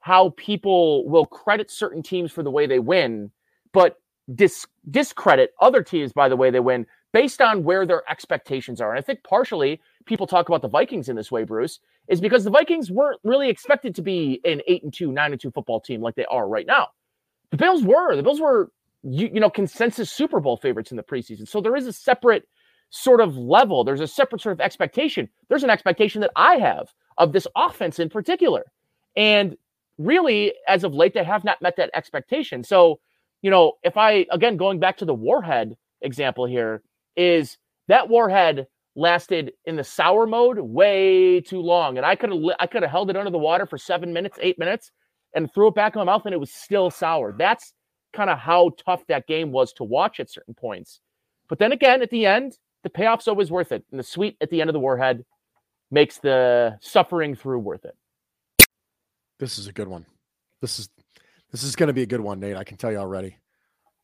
[0.00, 3.30] how people will credit certain teams for the way they win,
[3.72, 3.96] but
[4.34, 8.90] dis- discredit other teams by the way they win based on where their expectations are.
[8.90, 12.44] And I think partially people talk about the Vikings in this way, Bruce, is because
[12.44, 15.80] the Vikings weren't really expected to be an eight and two, nine and two football
[15.80, 16.88] team like they are right now.
[17.50, 18.16] The Bills were.
[18.16, 18.70] The Bills were,
[19.04, 21.48] you, you know, consensus Super Bowl favorites in the preseason.
[21.48, 22.46] So there is a separate
[22.94, 23.82] sort of level.
[23.82, 25.28] There's a separate sort of expectation.
[25.48, 28.62] There's an expectation that I have of this offense in particular.
[29.16, 29.56] And
[29.98, 32.62] really, as of late, they have not met that expectation.
[32.62, 33.00] So,
[33.42, 36.82] you know, if I, again, going back to the Warhead example here,
[37.16, 41.96] is that Warhead lasted in the sour mode way too long.
[41.96, 44.38] And I could have, I could have held it under the water for seven minutes,
[44.40, 44.92] eight minutes,
[45.34, 47.34] and threw it back in my mouth, and it was still sour.
[47.36, 47.72] That's
[48.12, 51.00] kind of how tough that game was to watch at certain points.
[51.48, 53.84] But then again, at the end, the payoff's always worth it.
[53.90, 55.24] And the sweet at the end of the warhead
[55.90, 57.96] makes the suffering through worth it.
[59.40, 60.06] This is a good one.
[60.60, 60.88] This is
[61.50, 62.56] this is going to be a good one, Nate.
[62.56, 63.36] I can tell you already.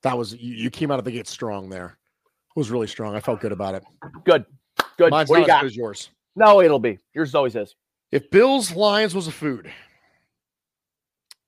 [0.02, 1.98] That was you, you came out of the gate strong there.
[2.56, 3.14] It was really strong.
[3.14, 3.84] I felt good about it.
[4.24, 4.44] Good.
[4.96, 5.10] Good.
[5.10, 5.60] Mine's what not you as got?
[5.60, 6.10] good as yours.
[6.34, 6.98] No, it'll be.
[7.14, 7.74] Yours always is.
[8.10, 9.70] If Bill's Lions was a food,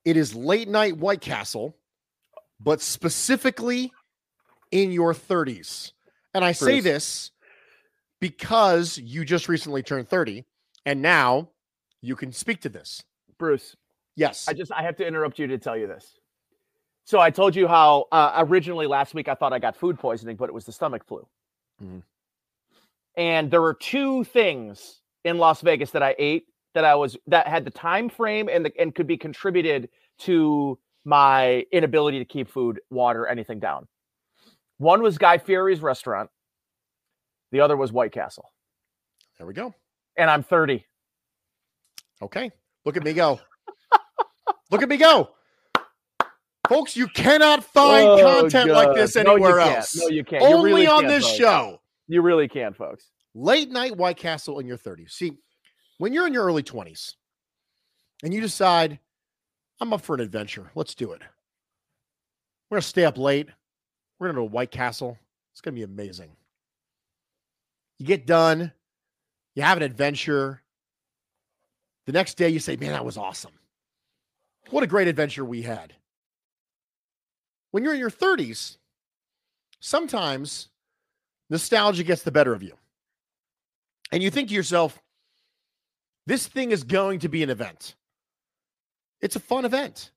[0.05, 1.77] it is late night White Castle,
[2.61, 3.92] but specifically
[4.71, 5.92] in your 30s.
[6.35, 7.31] And I say this
[8.21, 10.45] because you just recently turned 30
[10.87, 11.51] and now
[12.01, 13.03] you can speak to this.
[13.38, 13.77] Bruce,
[14.16, 14.47] Yes.
[14.49, 16.18] I just I have to interrupt you to tell you this.
[17.05, 20.37] So I told you how uh, originally last week I thought I got food poisoning,
[20.37, 21.27] but it was the stomach flu.
[21.83, 22.03] Mhm.
[23.16, 27.47] And there were two things in Las Vegas that I ate that I was that
[27.47, 29.88] had the time frame and the, and could be contributed
[30.21, 33.88] to my inability to keep food, water, anything down.
[34.83, 36.29] One was Guy Fieri's restaurant.
[37.53, 38.51] The other was White Castle.
[39.38, 39.73] there we go.
[40.18, 40.85] And I'm 30.
[42.21, 42.51] Okay.
[42.85, 43.38] Look at me go.
[44.73, 45.31] Look at me go.
[46.68, 48.97] Folks, you cannot find Oh, content like God.
[48.97, 49.77] this No, you anywhere can't.
[49.79, 49.97] else.
[49.97, 50.42] No, you can't.
[50.42, 51.37] You Only really on this folks.
[51.38, 51.81] show.
[52.09, 53.11] You really can, folks.
[53.35, 55.11] late night White Castle in your 30s.
[55.12, 55.33] See,
[55.99, 57.14] when you're in your early 20s
[58.25, 58.99] and you decide,
[59.81, 61.21] I'm up for an adventure, let's do it.
[62.71, 63.49] We're going to stay up late.
[64.23, 65.19] We're going to White Castle.
[65.51, 66.31] It's going to be amazing.
[67.99, 68.71] You get done,
[69.57, 70.63] you have an adventure.
[72.07, 73.51] The next day, you say, Man, that was awesome.
[74.71, 75.93] What a great adventure we had.
[77.73, 78.77] When you're in your 30s,
[79.81, 80.69] sometimes
[81.51, 82.77] nostalgia gets the better of you
[84.13, 85.03] and you think to yourself,
[86.29, 87.97] this thing is going to be an event.
[89.21, 90.13] It's a fun event.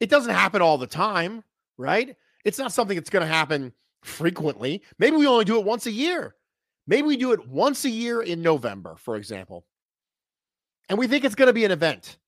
[0.00, 1.44] It doesn't happen all the time,
[1.78, 2.16] right?
[2.44, 4.82] It's not something that's going to happen frequently.
[4.98, 6.34] Maybe we only do it once a year.
[6.86, 9.64] Maybe we do it once a year in November, for example.
[10.88, 12.18] And we think it's going to be an event.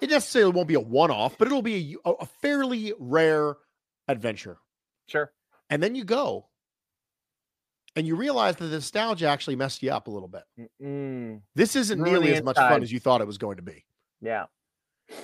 [0.00, 3.56] It necessarily won't be a one off, but it'll be a, a fairly rare
[4.06, 4.58] adventure.
[5.08, 5.30] Sure.
[5.68, 6.46] And then you go
[7.96, 10.44] and you realize that the nostalgia actually messed you up a little bit.
[10.82, 13.56] Mm, This isn't Ruin nearly the as much fun as you thought it was going
[13.56, 13.84] to be.
[14.22, 14.46] yeah.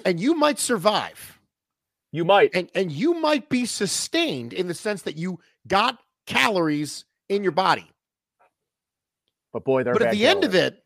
[0.05, 1.39] And you might survive
[2.15, 2.55] You might.
[2.55, 7.51] and, and you might be sustained in the sense that you got calories in your
[7.51, 7.91] body.
[9.53, 10.81] But boy, they're but at the end of it,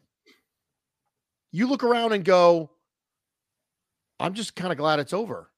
[1.52, 2.70] you look around and go,
[4.18, 5.50] I'm just kind of glad it's over.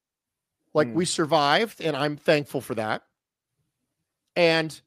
[0.74, 0.94] Like Hmm.
[0.94, 3.04] we survived, and I'm thankful for that.
[4.34, 4.78] And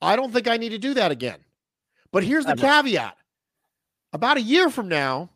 [0.00, 1.38] I don't think I need to do that again.
[2.10, 3.16] But here's the caveat
[4.12, 5.30] about a year from now,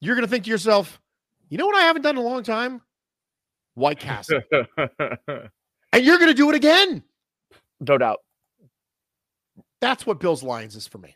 [0.00, 1.00] you're going to think to yourself,
[1.48, 2.82] you know what I haven't done in a long time?
[3.76, 4.40] White Castle.
[4.50, 7.02] and you're going to do it again.
[7.80, 8.20] no doubt.
[9.80, 11.14] That's what Bills Lions is for me.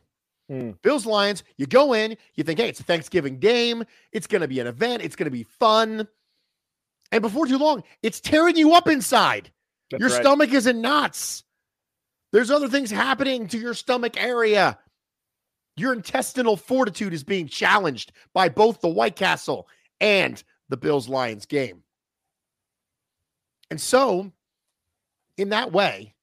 [0.48, 0.72] Hmm.
[0.82, 3.84] Bills Lions, you go in, you think, hey, it's a Thanksgiving game.
[4.12, 5.02] It's going to be an event.
[5.02, 6.06] It's going to be fun.
[7.10, 9.50] And before too long, it's tearing you up inside.
[9.90, 10.20] That's your right.
[10.20, 11.44] stomach is in knots.
[12.32, 14.78] There's other things happening to your stomach area.
[15.76, 19.66] Your intestinal fortitude is being challenged by both the White Castle
[20.00, 21.82] and the Bills Lions game.
[23.70, 24.32] And so,
[25.36, 26.14] in that way,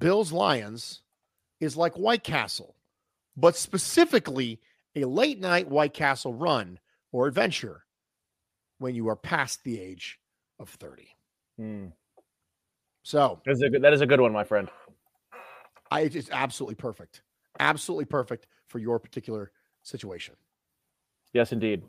[0.00, 1.02] Bills Lions
[1.60, 2.74] is like White Castle,
[3.36, 4.60] but specifically
[4.96, 6.78] a late night White Castle run
[7.12, 7.84] or adventure
[8.78, 10.18] when you are past the age
[10.58, 11.08] of 30.
[11.60, 11.92] Mm.
[13.02, 14.68] So, That is a good, that is a good one, my friend.
[15.90, 17.22] I it's absolutely perfect.
[17.60, 20.34] Absolutely perfect for your particular situation.
[21.32, 21.82] Yes, indeed.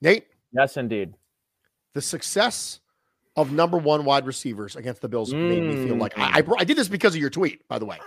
[0.00, 1.14] Nate, Yes, indeed.
[1.94, 2.80] the success
[3.36, 6.54] of number one wide receivers against the Bills made me feel like I, I, mm.
[6.58, 7.98] I did this because of your tweet, by the way.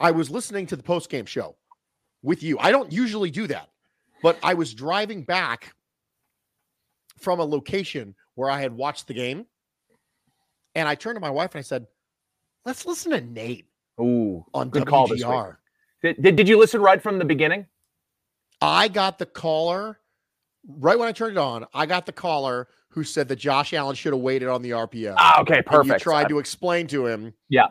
[0.00, 1.56] I was listening to the post game show
[2.22, 2.58] with you.
[2.58, 3.68] I don't usually do that,
[4.22, 5.74] but I was driving back
[7.18, 9.46] from a location where I had watched the game.
[10.74, 11.86] And I turned to my wife and I said,
[12.64, 13.66] let's listen to Nate
[14.00, 15.26] Ooh, on good call this week.
[15.26, 15.56] WGR.
[16.02, 17.66] Did, did, did you listen right from the beginning?
[18.60, 20.00] I got the caller
[20.68, 21.66] right when I turned it on.
[21.74, 25.14] I got the caller who said that Josh Allen should have waited on the RPO.
[25.18, 25.94] Ah, okay, And perfect.
[25.94, 27.66] you tried to explain to him, Yeah.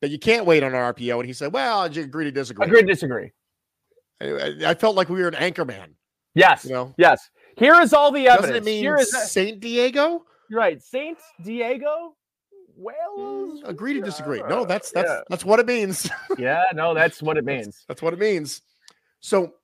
[0.00, 2.66] that you can't wait on an RPO, and he said, "Well, I agree to disagree."
[2.66, 3.32] agree to disagree.
[4.20, 5.94] I, felt like we were an anchor-man,
[6.34, 7.28] Yes, You know, yes.
[7.56, 8.42] Here is all the evidence.
[8.50, 10.24] doesn't it mean Here is Saint Diego?
[10.50, 10.80] right.
[10.82, 12.14] Saint Diego.
[12.76, 14.40] Well, Agree to disagree.
[14.48, 15.20] No, that's that's yeah.
[15.28, 16.08] that's what it means.
[16.38, 16.62] yeah.
[16.74, 17.84] No, that's what it means.
[17.88, 18.62] that's what it means.
[19.20, 19.54] So,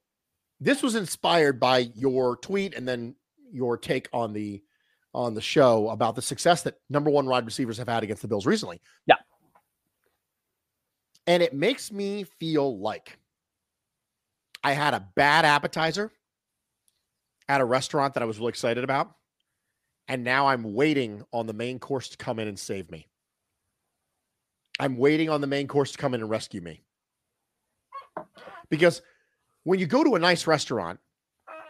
[0.60, 3.14] this was inspired by your tweet and then
[3.52, 4.62] your take on the
[5.14, 8.28] on the show about the success that number one wide receivers have had against the
[8.28, 8.80] Bills recently.
[9.06, 9.14] Yeah.
[11.26, 13.18] And it makes me feel like
[14.62, 16.12] I had a bad appetizer
[17.48, 19.12] at a restaurant that I was really excited about.
[20.08, 23.08] And now I'm waiting on the main course to come in and save me.
[24.78, 26.82] I'm waiting on the main course to come in and rescue me.
[28.68, 29.02] Because
[29.66, 31.00] when you go to a nice restaurant,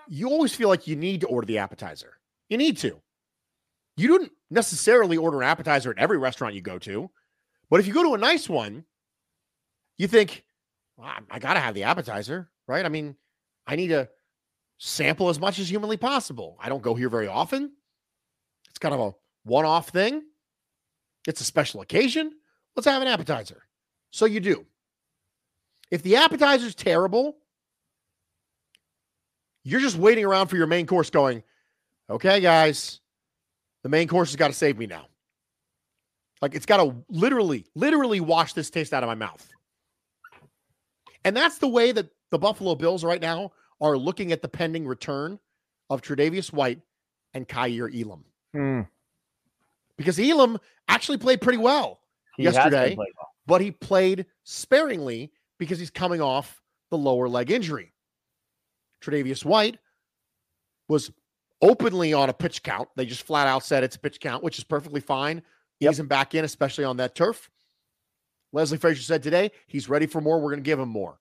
[0.06, 2.18] you always feel like you need to order the appetizer.
[2.50, 3.00] You need to.
[3.96, 7.10] You don't necessarily order an appetizer at every restaurant you go to,
[7.70, 8.84] but if you go to a nice one,
[9.96, 10.44] you think,
[10.98, 12.84] well, I got to have the appetizer, right?
[12.84, 13.16] I mean,
[13.66, 14.10] I need to
[14.76, 16.58] sample as much as humanly possible.
[16.60, 17.72] I don't go here very often.
[18.68, 20.22] It's kind of a one off thing.
[21.26, 22.32] It's a special occasion.
[22.76, 23.62] Let's have an appetizer.
[24.10, 24.66] So you do.
[25.90, 27.38] If the appetizer's terrible,
[29.66, 31.42] you're just waiting around for your main course going,
[32.08, 33.00] okay, guys,
[33.82, 35.06] the main course has got to save me now.
[36.40, 39.44] Like it's got to literally, literally wash this taste out of my mouth.
[41.24, 43.50] And that's the way that the Buffalo Bills right now
[43.80, 45.40] are looking at the pending return
[45.90, 46.80] of Tre'Davious White
[47.34, 48.24] and Kaiir Elam.
[48.54, 48.80] Hmm.
[49.96, 51.98] Because Elam actually played pretty well
[52.36, 53.06] He yesterday, well.
[53.46, 57.92] but he played sparingly because he's coming off the lower leg injury.
[59.02, 59.78] Tre'Davious White
[60.88, 61.10] was
[61.62, 62.88] openly on a pitch count.
[62.96, 65.42] They just flat out said it's a pitch count, which is perfectly fine.
[65.80, 65.92] Yep.
[65.92, 67.50] Ease him back in, especially on that turf.
[68.52, 70.40] Leslie Frazier said today he's ready for more.
[70.40, 71.18] We're going to give him more.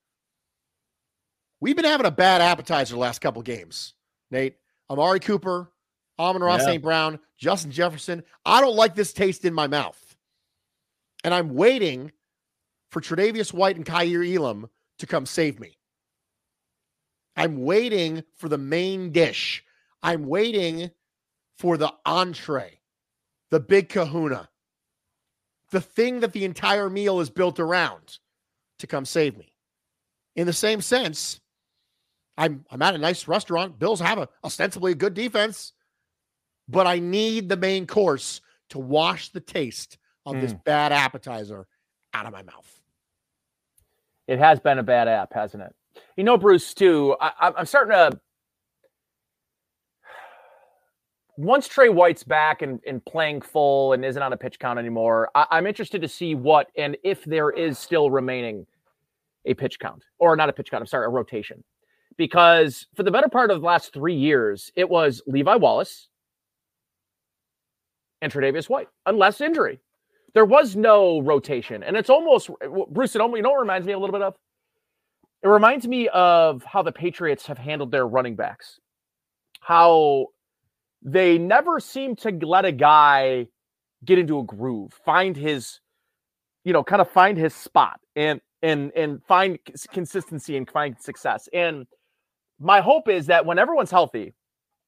[1.60, 3.94] We've been having a bad appetizer the last couple games.
[4.30, 4.56] Nate,
[4.90, 5.70] Amari Cooper,
[6.18, 6.64] Amon-Ra Yeah.
[6.64, 6.82] St.
[6.82, 8.22] Brown, Justin Jefferson.
[8.44, 10.16] I don't like this taste in my mouth.
[11.24, 12.12] And I'm waiting
[12.90, 15.78] for Tre'Davious White and Kaiir Elam to come save me.
[17.36, 19.64] I'm waiting for the main dish.
[20.02, 20.90] I'm waiting
[21.58, 22.80] for the entree,
[23.50, 24.48] the big kahuna,
[25.70, 28.18] the thing that the entire meal is built around
[28.78, 29.52] to come save me.
[30.34, 31.40] In the same sense,
[32.38, 33.78] I'm I'm at a nice restaurant.
[33.78, 35.72] Bills have a ostensibly a good defense,
[36.68, 40.58] but I need the main course to wash the taste of this hmm.
[40.64, 41.66] bad appetizer
[42.12, 42.80] out of my mouth.
[44.26, 45.74] It has been a bad app, hasn't it?
[46.16, 47.16] You know, Bruce, too.
[47.20, 48.20] I, I'm- starting to.
[51.36, 55.30] Once Tre White's back and, and playing full and isn't on a pitch count anymore,
[55.34, 58.66] I, I'm interested to see what and if there is still remaining
[59.44, 60.82] a pitch count or not a pitch count.
[60.82, 61.62] I'm sorry, a rotation.
[62.16, 66.08] Because for the better part of the last three years, it was Levi Wallace
[68.22, 69.78] and Tre'Davious White, unless injury.
[70.34, 72.50] There was no rotation, and it's almost
[72.90, 73.14] Bruce.
[73.14, 74.34] It almost you know reminds me a little bit of.
[75.42, 78.80] It reminds me of how the Patriots have handled their running backs.
[79.60, 80.28] How
[81.02, 83.48] they never seem to let a guy
[84.04, 85.80] get into a groove, find his,
[86.64, 89.58] you know, kind of find his spot and and and find
[89.92, 91.48] consistency and find success.
[91.52, 91.86] And
[92.58, 94.34] my hope is that when everyone's healthy,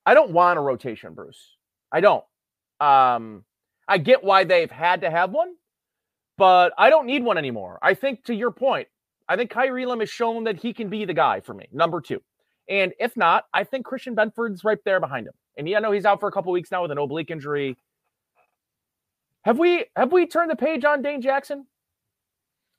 [0.06, 1.56] I don't want a rotation, Bruce.
[1.92, 2.24] I don't.
[2.80, 3.44] Um,
[3.86, 5.54] I get why they've had to have one,
[6.36, 7.78] but I don't need one anymore.
[7.82, 8.88] I think to your point,
[9.28, 12.00] I think Kaiir Elam has shown that he can be the guy for me, number
[12.00, 12.22] two.
[12.68, 15.32] And if not, I think Christian Benford's right there behind him.
[15.56, 17.76] And yeah, I know he's out for a couple weeks now with an oblique injury.
[19.44, 21.66] Have we have we turned the page on Dane Jackson?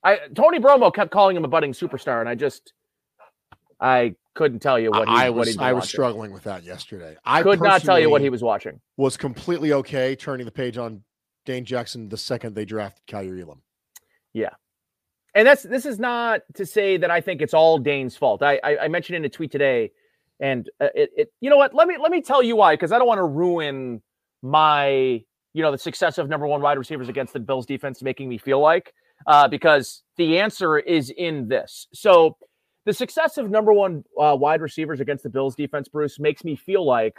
[0.04, 2.72] I Tony Romo kept calling him a budding superstar, and I just
[3.80, 5.88] I couldn't tell you what he, I what was he'd I was watching.
[5.88, 7.16] struggling with that yesterday.
[7.24, 8.80] I Could not tell you what he was watching.
[8.96, 11.02] was completely okay turning the page on
[11.44, 13.62] Dane Jackson the second they drafted Kaiir Elam.
[15.34, 18.42] And that's this is not to say that I think it's all Dane's fault.
[18.42, 19.92] I I, I mentioned in a tweet today,
[20.40, 21.74] and uh, it, it you know what?
[21.74, 24.02] Let me let me tell you why because I don't want to ruin
[24.42, 28.28] my you know the success of number one wide receivers against the Bills defense making
[28.28, 28.92] me feel like
[29.26, 31.86] uh, because the answer is in this.
[31.92, 32.36] So
[32.86, 36.56] the success of number one uh, wide receivers against the Bills defense, Bruce, makes me
[36.56, 37.18] feel like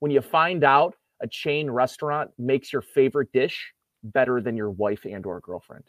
[0.00, 5.04] when you find out a chain restaurant makes your favorite dish better than your wife
[5.04, 5.84] and or girlfriend.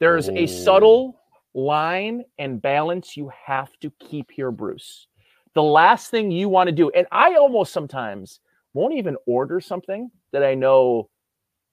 [0.00, 0.46] There's a Oh.
[0.46, 1.20] subtle
[1.54, 5.06] line and balance you have to keep here, Bruce.
[5.54, 8.40] The last thing you want to do, and I almost sometimes
[8.74, 11.08] won't even order something that I know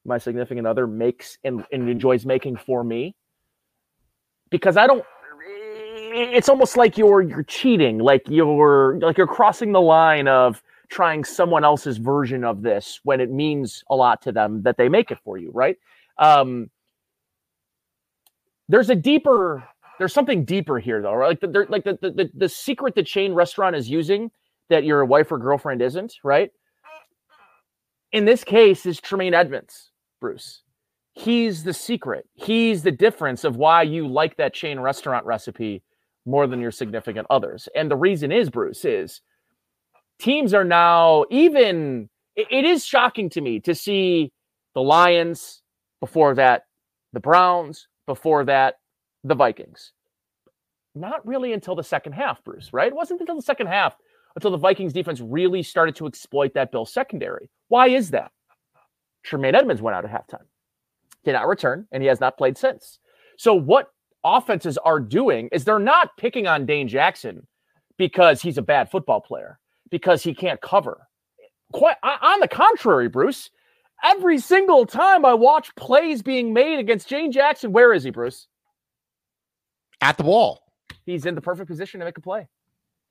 [0.05, 3.15] my significant other makes and, and enjoys making for me
[4.49, 5.03] because I don't
[6.17, 11.23] it's almost like you're you're cheating like you're like you're crossing the line of trying
[11.23, 15.11] someone else's version of this when it means a lot to them that they make
[15.11, 15.77] it for you right
[16.19, 16.69] um
[18.67, 19.63] there's a deeper
[19.99, 21.29] there's something deeper here though right?
[21.29, 24.31] Like the, like the, the the the secret the chain restaurant is using
[24.69, 26.51] that your wife or girlfriend isn't right?
[28.11, 29.91] In this case is Tremaine Edmunds
[30.21, 30.61] Bruce.
[31.13, 32.27] He's the secret.
[32.33, 35.81] He's the difference of why you like that chain restaurant recipe
[36.25, 37.69] more than your significant others.
[37.75, 39.21] And the reason is Bruce is
[40.19, 42.09] teams are now even.
[42.35, 44.31] it, it is shocking to me to see
[44.73, 45.61] the Lions
[46.01, 46.63] before that,
[47.13, 48.75] the Browns before that,
[49.23, 49.91] the Vikings.
[50.93, 52.71] Not really until the second half, Bruce.
[52.71, 52.87] Right?
[52.87, 53.95] It wasn't until the second half
[54.35, 57.49] until the Vikings defense really started to exploit that Bill secondary.
[57.69, 58.31] Why is that?
[59.23, 60.45] Tremaine Edmunds went out at halftime,
[61.23, 62.99] did not return, and he has not played since.
[63.37, 63.91] So what
[64.23, 67.47] offenses are doing is they're not picking on Dane Jackson
[67.97, 71.07] because he's a bad football player, because he can't cover.
[71.73, 73.49] Quite on the contrary, Bruce.
[74.05, 78.47] Every single time I watch plays being made against Dane Jackson, where is he, Bruce?
[79.99, 80.61] At the wall.
[81.07, 82.47] He's in the perfect position to make a play.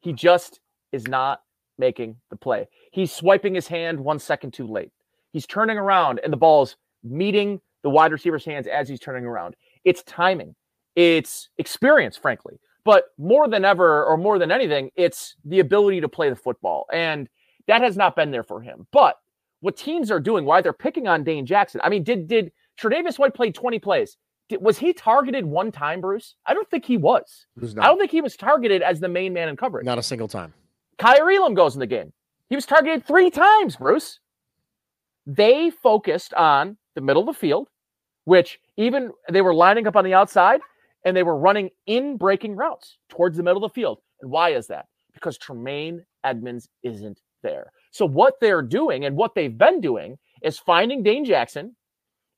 [0.01, 0.61] He just
[0.93, 1.43] is not
[1.79, 2.69] making the play.
[2.93, 4.93] He's swiping his hand one second too late.
[5.33, 9.57] He's turning around and the ball's meeting the wide receiver's hands as he's turning around.
[9.85, 10.55] It's timing,
[10.95, 12.61] it's experience, frankly.
[12.85, 16.87] But more than ever, or more than anything, it's the ability to play the football.
[16.93, 17.29] And
[17.67, 18.87] that has not been there for him.
[18.93, 19.17] But
[19.65, 21.81] what teams are doing, why they're picking on Dane Jackson.
[21.83, 24.19] I mean, did did Tre'Davious White play 20 plays?
[24.51, 26.37] Did, was he targeted one time, Bruce?
[26.45, 27.47] I don't think he was.
[27.59, 29.87] was I don't think he was targeted as the main man in coverage.
[29.87, 30.53] Not a single time.
[30.99, 32.13] Kaiir Elam goes in the game.
[32.51, 34.21] He was targeted three times, Bruce.
[35.27, 37.69] They focused on the middle of the field,
[38.27, 40.61] which even they were lining up on the outside
[41.07, 44.01] and they were running in breaking routes towards the middle of the field.
[44.21, 44.87] And why is that?
[45.15, 47.71] Because Tremaine Edmunds isn't there.
[47.95, 51.77] So what they're doing and what they've been doing is finding Dane Jackson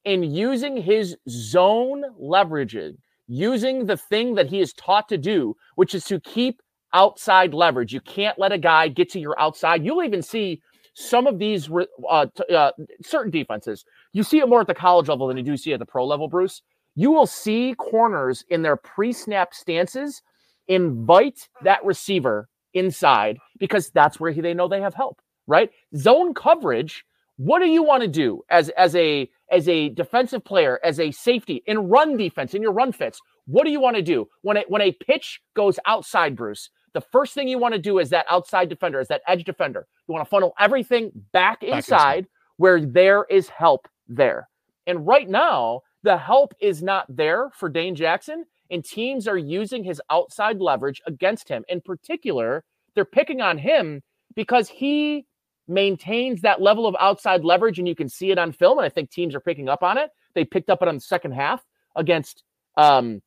[0.04, 5.94] and using his zone leveraging, using the thing that he is taught to do, which
[5.94, 6.60] is to keep
[6.92, 7.90] outside leverage.
[7.90, 9.82] You can't let a guy get to your outside.
[9.82, 10.60] You'll even see
[10.92, 11.70] some of these
[12.06, 13.86] uh, uh, certain defenses.
[14.12, 16.06] You see it more at the college level than you do see at the pro
[16.06, 16.60] level, Bruce.
[16.96, 20.20] You will see corners in their pre-snap stances
[20.68, 25.70] invite that receiver inside because that's where they know they have help, right?
[25.96, 27.04] Zone coverage.
[27.36, 31.10] What do you want to do as as a as a defensive player, as a
[31.10, 33.20] safety in run defense, in your run fits?
[33.46, 36.70] What do you want to do when a, when a pitch goes outside, Bruce?
[36.94, 39.86] The first thing you want to do is that outside defender, is that edge defender.
[40.08, 42.26] You want to funnel everything back, back inside, inside
[42.56, 44.48] where there is help there.
[44.86, 49.84] And right now, the help is not there for Dane Jackson, and teams are using
[49.84, 51.64] his outside leverage against him.
[51.68, 54.02] In particular, they're picking on him
[54.34, 55.26] because he
[55.68, 58.78] maintains that level of outside leverage, and you can see it on film.
[58.78, 60.10] And I think teams are picking up on it.
[60.34, 61.64] They picked up it on the second half
[61.94, 62.42] against
[62.76, 63.22] um,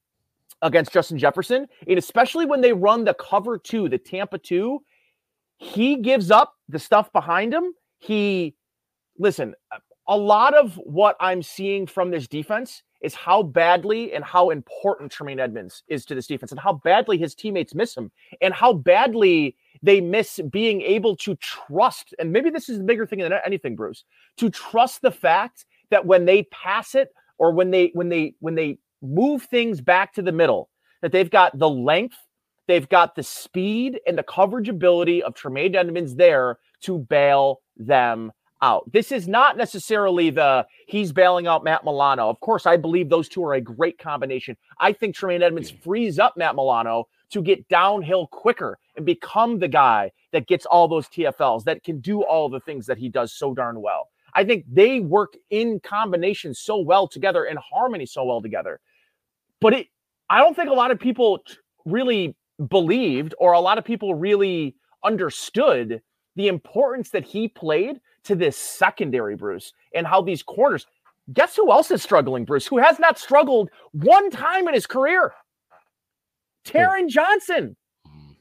[0.61, 1.67] against Justin Jefferson.
[1.87, 4.83] And especially when they run the cover two, the Tampa two,
[5.57, 7.73] he gives up the stuff behind him.
[7.97, 8.55] He,
[9.17, 9.55] listen,
[10.07, 15.11] a lot of what I'm seeing from this defense is how badly and how important
[15.11, 18.11] Tremaine Edmunds is to this defense and how badly his teammates miss him
[18.41, 22.13] and how badly they miss being able to trust.
[22.19, 24.03] And maybe this is the bigger thing than anything, Bruce,
[24.37, 28.55] to trust the fact that when they pass it or when they when they when
[28.55, 30.69] they move things back to the middle,
[31.01, 32.17] that they've got the length,
[32.67, 38.31] they've got the speed and the coverage ability of Tremaine Edmunds there to bail them
[38.61, 38.91] out.
[38.91, 42.29] This is not necessarily the he's bailing out Matt Milano.
[42.29, 44.57] Of course, I believe those two are a great combination.
[44.79, 49.67] I think Tremaine Edmunds frees up Matt Milano to get downhill quicker and become the
[49.67, 53.33] guy that gets all those TFLs, that can do all the things that he does
[53.33, 54.09] so darn well.
[54.33, 58.79] I think they work in combination so well together, and harmony so well together,
[59.59, 59.87] but it,
[60.29, 61.43] I don't think a lot of people
[61.85, 62.35] really
[62.69, 66.01] believed or a lot of people really understood
[66.35, 67.99] the importance that he played
[68.29, 70.85] to this secondary, Bruce, and how these corners.
[71.33, 72.67] Guess who else is struggling, Bruce?
[72.67, 75.33] Who has not struggled one time in his career?
[76.63, 77.75] Taron Johnson.
[78.07, 78.35] Mm.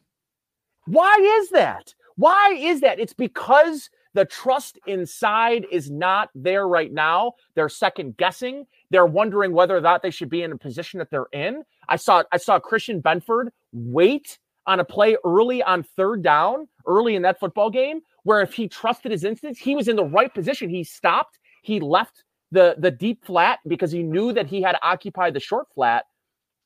[0.85, 1.95] Why is that?
[2.17, 3.01] Why is that?
[3.01, 7.33] It's because the trust inside is not there right now.
[7.55, 8.67] They're second guessing.
[8.91, 11.63] They're wondering whether or not they should be in a position that they're in.
[11.89, 17.15] I saw I saw Christian Benford wait on a play early on third down, early
[17.15, 20.35] in that football game, where if he trusted his instincts, he was in the right
[20.35, 20.69] position.
[20.69, 25.33] He stopped, he left the the deep flat because he knew that he had occupied
[25.33, 26.05] the short flat.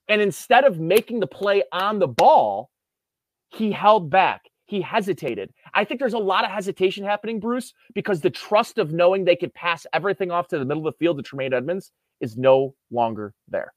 [0.09, 2.69] And instead of making the play on the ball,
[3.51, 4.43] he held back.
[4.67, 5.53] He hesitated.
[5.73, 9.37] I think there's a lot of hesitation happening, Bruce, because the trust of knowing they
[9.37, 12.75] could pass everything off to the middle of the field to Tremaine Edmunds is no
[12.91, 13.73] longer there.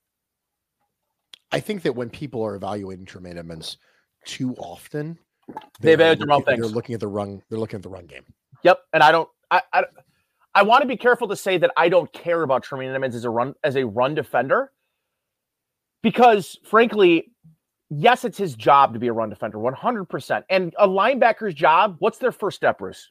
[1.51, 3.77] I think that when people are evaluating Tremaine Edmunds
[4.25, 5.19] too often,
[5.79, 6.59] they evaluate the wrong things.
[6.59, 7.41] They're looking at the run.
[7.49, 8.23] They're looking at the run game.
[8.63, 9.29] Yep, and I don't.
[9.51, 9.83] I, I,
[10.55, 13.25] I want to be careful to say that I don't care about Tremaine Edmunds as
[13.25, 14.71] a run as a run defender,
[16.01, 17.31] because frankly,
[17.89, 20.43] yes, it's his job to be a run defender, 100%.
[20.49, 23.09] And a linebacker's job, what's their first step, Bruce?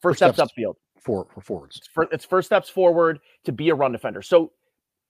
[0.00, 0.74] First, first steps, steps upfield.
[1.00, 1.76] For, for forwards.
[1.78, 4.22] It's, for, it's first steps forward to be a run defender.
[4.22, 4.52] So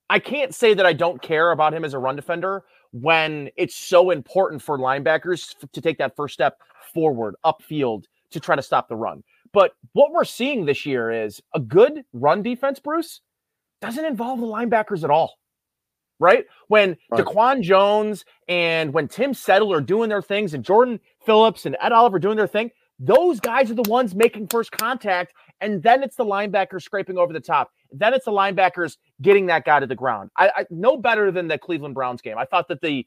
[0.08, 3.74] I can't say that I don't care about him as a run defender when it's
[3.74, 6.58] so important for linebackers to take that first step
[6.94, 9.22] forward, upfield to try to stop the run.
[9.52, 13.20] But what we're seeing this year is a good run defense, Bruce,
[13.80, 15.34] doesn't involve the linebackers at all.
[16.20, 16.46] Right?
[16.66, 17.24] When right.
[17.24, 21.92] Daquan Jones and when Tim Settle are doing their things and Jordan Phillips and Ed
[21.92, 25.34] Oliver doing their thing, those guys are the ones making first contact.
[25.60, 27.70] And then it's the linebacker scraping over the top.
[27.92, 30.30] Then it's the linebackers getting that guy to the ground.
[30.36, 32.38] I, I no better than the Cleveland Browns game.
[32.38, 33.06] I thought that the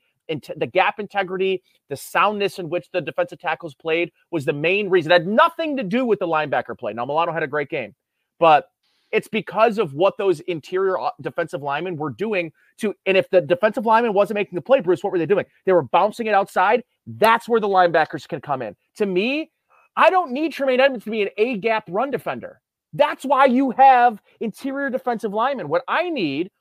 [0.56, 5.12] the gap integrity, the soundness in which the defensive tackles played was the main reason.
[5.12, 6.94] It had nothing to do with the linebacker play.
[6.94, 7.96] Now Milano had a great game,
[8.40, 8.68] but
[9.12, 12.94] it's because of what those interior uh, defensive linemen were doing to.
[13.06, 15.46] And if the defensive lineman wasn't making the play, Bruce, what were they doing?
[15.66, 16.84] They were bouncing it outside.
[17.06, 18.76] That's where the linebackers can come in.
[18.98, 19.52] To me,
[19.96, 22.62] I don't need Tremaine Edmunds to be an A gap run defender.
[22.94, 25.70] That's why you have interior defensive linemen.
[25.70, 26.52] What I need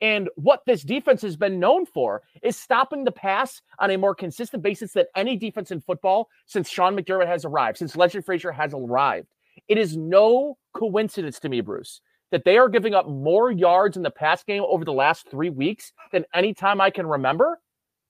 [0.00, 4.14] and what this defense has been known for is stopping the pass on a more
[4.14, 8.52] consistent basis than any defense in football since Sean McDermott has arrived, since Legend Frazier
[8.52, 9.28] has arrived.
[9.68, 14.02] It is no coincidence to me, Bruce, that they are giving up more yards in
[14.02, 17.60] the pass game over the last three weeks than any time I can remember.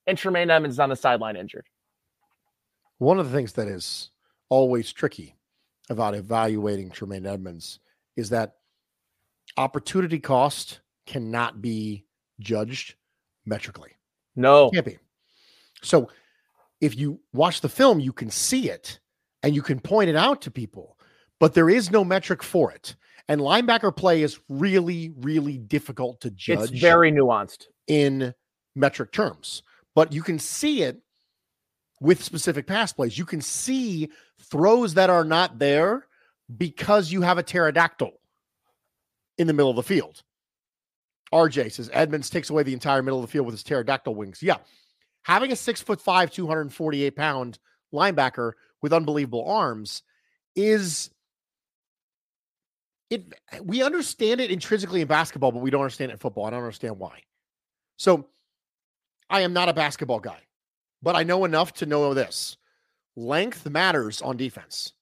[0.07, 1.67] And Tremaine Edmunds is on the sideline injured.
[2.99, 4.10] One of the things that is
[4.51, 5.37] always tricky
[5.89, 7.81] about evaluating Tremaine Edmunds
[8.17, 8.57] is that
[9.57, 12.05] opportunity cost cannot be
[12.39, 12.95] judged
[13.47, 13.93] metrically.
[14.37, 14.69] No.
[14.69, 14.99] it can't be.
[15.83, 16.11] So
[16.81, 19.01] if you watch the film, you can see it
[19.43, 20.99] and you can point it out to people,
[21.39, 22.97] but there is no metric for it.
[23.29, 26.73] And linebacker play is really, really difficult to judge.
[26.73, 28.35] It's very nuanced in
[28.75, 29.63] metric terms,
[29.95, 31.01] but you can see it
[32.01, 33.19] with specific pass plays.
[33.19, 34.11] You can see
[34.43, 36.07] throws that are not there
[36.57, 38.13] because you have a pterodactyl
[39.39, 40.23] in the middle of the field.
[41.33, 44.43] RJ says Edmunds takes away the entire middle of the field with his pterodactyl wings.
[44.43, 44.57] Yeah.
[45.23, 47.59] Having a six foot five, 248 pound
[47.95, 50.03] linebacker with unbelievable arms
[50.57, 51.11] is
[53.11, 53.25] it
[53.63, 56.47] we understand it intrinsically in basketball, but we don't understand it in football.
[56.47, 57.23] I don't understand why.
[57.97, 58.27] So
[59.29, 60.41] I am not a basketball guy,
[61.03, 62.57] but I know enough to know this.
[63.17, 64.93] Length matters on defense.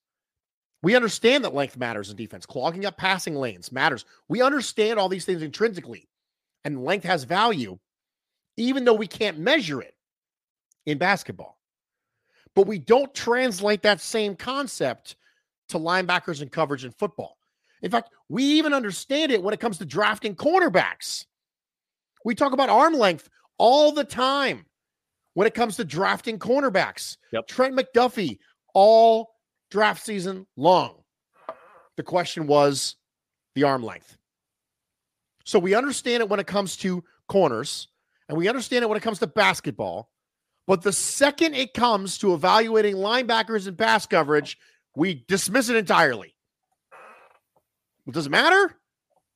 [0.82, 2.46] We understand that length matters in defense.
[2.46, 4.04] Clogging up passing lanes matters.
[4.28, 6.08] We understand all these things intrinsically
[6.64, 7.78] and length has value,
[8.56, 9.94] even though we can't measure it
[10.86, 11.58] in basketball.
[12.54, 15.16] But we don't translate that same concept
[15.68, 17.36] to linebackers and coverage in football.
[17.82, 21.26] In fact, we even understand it when it comes to drafting cornerbacks.
[22.24, 23.28] We talk about arm length
[23.58, 24.66] all the time
[25.38, 27.16] when it comes to drafting cornerbacks.
[27.30, 27.46] Yep.
[27.46, 28.38] Trent McDuffie,
[28.74, 29.36] all
[29.70, 30.96] draft season long.
[31.96, 32.96] The question was
[33.54, 34.18] the arm length.
[35.44, 37.86] So we understand it when it comes to corners
[38.28, 40.10] and we understand it when it comes to basketball.
[40.66, 44.58] But the second it comes to evaluating linebackers and pass coverage,
[44.96, 46.34] we dismiss it entirely.
[48.04, 48.74] Well, does it matter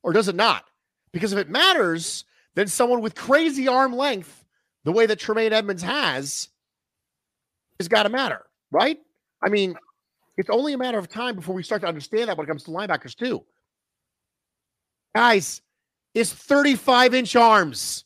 [0.03, 0.65] or does it not?
[1.13, 2.25] Because if it matters,
[2.57, 4.42] then someone with crazy arm length,
[4.85, 6.49] the way that Tremaine Edmunds has,
[7.79, 8.99] has got to matter, right?
[9.43, 9.77] I mean,
[10.37, 12.65] it's only a matter of time before we start to understand that when it comes
[12.65, 13.45] to linebackers, too.
[15.15, 15.61] Guys,
[16.15, 18.05] is 35 inch arms.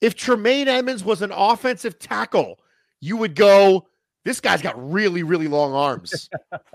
[0.00, 2.58] If Tremaine Edmunds was an offensive tackle,
[3.00, 3.88] you would go,
[4.24, 6.30] this guy's got really, really long arms.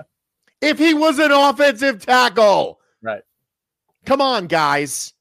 [0.61, 3.23] if he was an offensive tackle, right?
[4.05, 5.13] Come on, guys.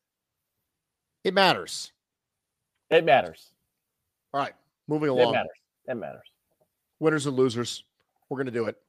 [1.23, 1.93] It matters.
[2.95, 3.49] It matters.
[4.33, 4.53] All right,
[4.87, 5.31] moving along.
[5.31, 5.59] It matters.
[5.89, 6.29] It matters.
[7.01, 7.83] Winners and losers.
[8.29, 8.81] We're going to do it.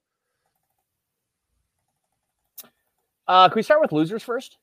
[3.28, 4.58] Uh, can we start with losers first?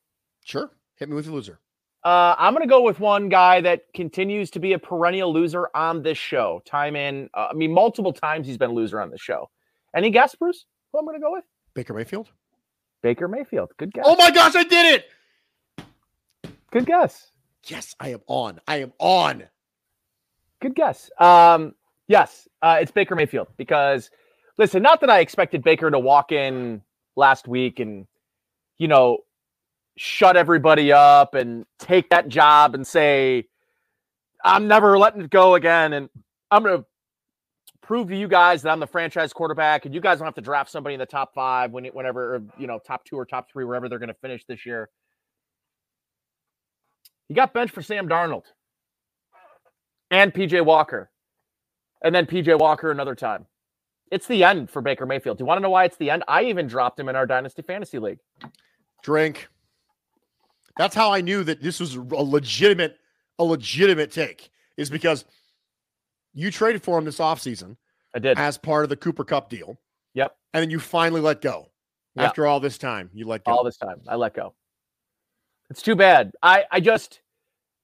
[0.45, 0.71] Sure.
[0.95, 1.59] Hit me with a loser.
[2.05, 5.69] Uh, I'm going to go with one guy that continues to be a perennial loser
[5.75, 6.63] on this show.
[6.65, 9.51] Time in, uh, I mean, multiple times he's been a loser on this show.
[9.95, 10.67] Any guess, Bruce?
[10.93, 11.45] Who I'm going to go with?
[11.75, 12.29] Baker Mayfield.
[13.03, 13.73] Baker Mayfield.
[13.77, 14.05] Good guess.
[14.07, 15.85] Oh my gosh, I did it.
[16.71, 17.32] Good guess.
[17.67, 18.61] Yes, I am on.
[18.67, 19.45] I am on.
[20.61, 21.11] Good guess.
[21.19, 21.75] Um,
[22.09, 24.11] yes, uh, it's Baker Mayfield because
[24.59, 26.83] listen, not that I expected Baker to walk in
[27.17, 28.07] last week and
[28.79, 29.19] you know
[29.97, 33.47] shut everybody up and take that job and say,
[34.45, 35.93] I'm never letting it go again.
[35.93, 36.09] And
[36.51, 36.87] I'm going to
[37.83, 40.41] prove to you guys that I'm the franchise quarterback and you guys don't have to
[40.41, 43.51] draft somebody in the top five when it, whenever, you know, top two or top
[43.51, 44.89] three, wherever they're going to finish this year.
[47.29, 48.45] He got benched for Sam Darnold.
[50.11, 51.11] and PJ Walker.
[52.05, 53.47] And then PJ Walker another time.
[54.11, 55.39] It's the end for Baker Mayfield.
[55.39, 56.23] Do you want to know why it's the end?
[56.29, 58.19] I even dropped him in our Dynasty Fantasy League.
[59.03, 59.49] Drink.
[60.77, 62.99] That's how I knew that this was a legitimate,
[63.39, 65.25] a legitimate take, is because
[66.35, 67.77] you traded for him this offseason.
[68.15, 68.39] I did.
[68.39, 69.79] As part of the Cooper Kupp deal.
[70.15, 70.37] Yep.
[70.53, 71.71] And then you finally let go.
[72.17, 72.27] Yep.
[72.27, 73.53] After all this time, you let go.
[73.53, 74.03] All this time.
[74.07, 74.53] I let go.
[75.73, 76.33] It's too bad.
[76.43, 77.23] I, I just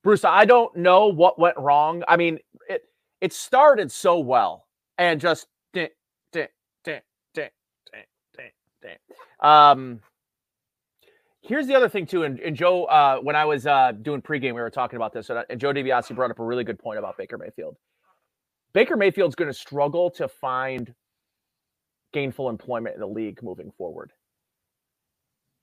[0.04, 2.02] Bruce, I don't know what went wrong.
[2.06, 2.82] I mean, it
[3.22, 4.66] it started so well
[4.98, 5.46] and just
[9.40, 10.00] um
[11.40, 14.54] here's the other thing too and, and joe uh when i was uh doing pregame
[14.54, 16.98] we were talking about this and, and joe DiBiase brought up a really good point
[16.98, 17.76] about baker mayfield
[18.74, 20.94] baker mayfield's going to struggle to find
[22.12, 24.12] gainful employment in the league moving forward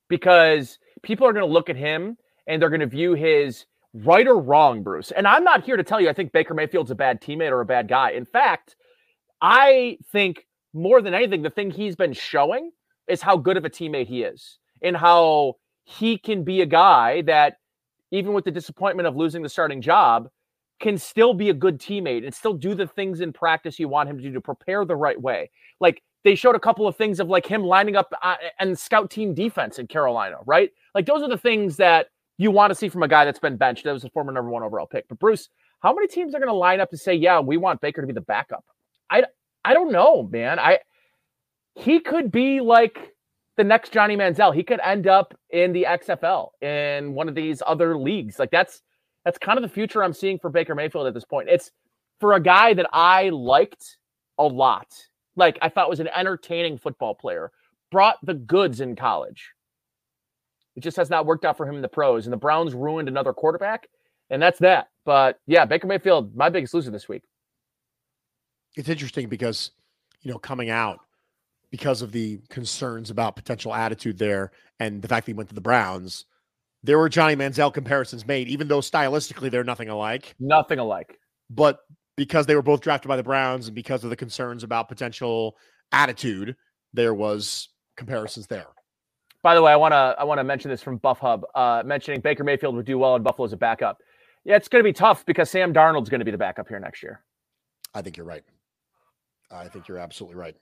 [0.09, 4.27] because people are going to look at him and they're going to view his right
[4.27, 5.11] or wrong, Bruce.
[5.11, 7.61] And I'm not here to tell you I think Baker Mayfield's a bad teammate or
[7.61, 8.11] a bad guy.
[8.11, 8.75] In fact,
[9.41, 12.71] I think more than anything, the thing he's been showing
[13.07, 17.21] is how good of a teammate he is and how he can be a guy
[17.23, 17.57] that,
[18.11, 20.29] even with the disappointment of losing the starting job,
[20.79, 24.09] can still be a good teammate and still do the things in practice you want
[24.09, 25.49] him to do to prepare the right way.
[25.79, 29.11] Like they showed a couple of things of like him lining up uh, and scout
[29.11, 30.71] team defense in Carolina, right?
[30.95, 32.07] Like those are the things that
[32.37, 33.83] you want to see from a guy that's been benched.
[33.83, 35.07] That was a former number one overall pick.
[35.07, 35.49] But Bruce,
[35.81, 38.07] how many teams are going to line up to say, "Yeah, we want Baker to
[38.07, 38.65] be the backup"?
[39.11, 39.23] I
[39.63, 40.57] I don't know, man.
[40.57, 40.79] I
[41.75, 43.13] he could be like
[43.55, 44.53] the next Johnny Manziel.
[44.53, 48.39] He could end up in the XFL in one of these other leagues.
[48.39, 48.81] Like that's
[49.25, 51.49] that's kind of the future I'm seeing for Baker Mayfield at this point.
[51.49, 51.71] It's
[52.19, 53.97] for a guy that I liked
[54.39, 54.87] a lot.
[55.35, 57.51] Like I thought was an entertaining football player,
[57.91, 59.51] brought the goods in college.
[60.75, 62.25] It just has not worked out for him in the pros.
[62.25, 63.87] And the Browns ruined another quarterback,
[64.29, 64.87] and that's that.
[65.05, 67.23] But yeah, Baker Mayfield, my biggest loser this week.
[68.75, 69.71] It's interesting because,
[70.21, 70.99] you know, coming out
[71.71, 75.55] because of the concerns about potential attitude there and the fact that he went to
[75.55, 76.25] the Browns,
[76.83, 80.35] there were Johnny Manziel comparisons made, even though stylistically they're nothing alike.
[80.39, 81.19] Nothing alike.
[81.49, 81.79] But
[82.15, 85.55] because they were both drafted by the Browns and because of the concerns about potential
[85.91, 86.55] attitude,
[86.93, 88.67] there was comparisons there.
[89.43, 91.83] By the way, I want to I want to mention this from Buff Hub, uh,
[91.85, 93.99] mentioning Baker Mayfield would do well in Buffalo as a backup.
[94.43, 96.79] Yeah, it's going to be tough because Sam Darnold's going to be the backup here
[96.79, 97.21] next year.
[97.93, 98.43] I think you're right.
[99.51, 100.55] I think you're absolutely right.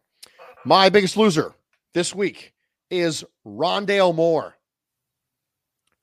[0.66, 1.54] My biggest loser
[1.94, 2.54] this week
[2.90, 4.56] is Rondale Moore.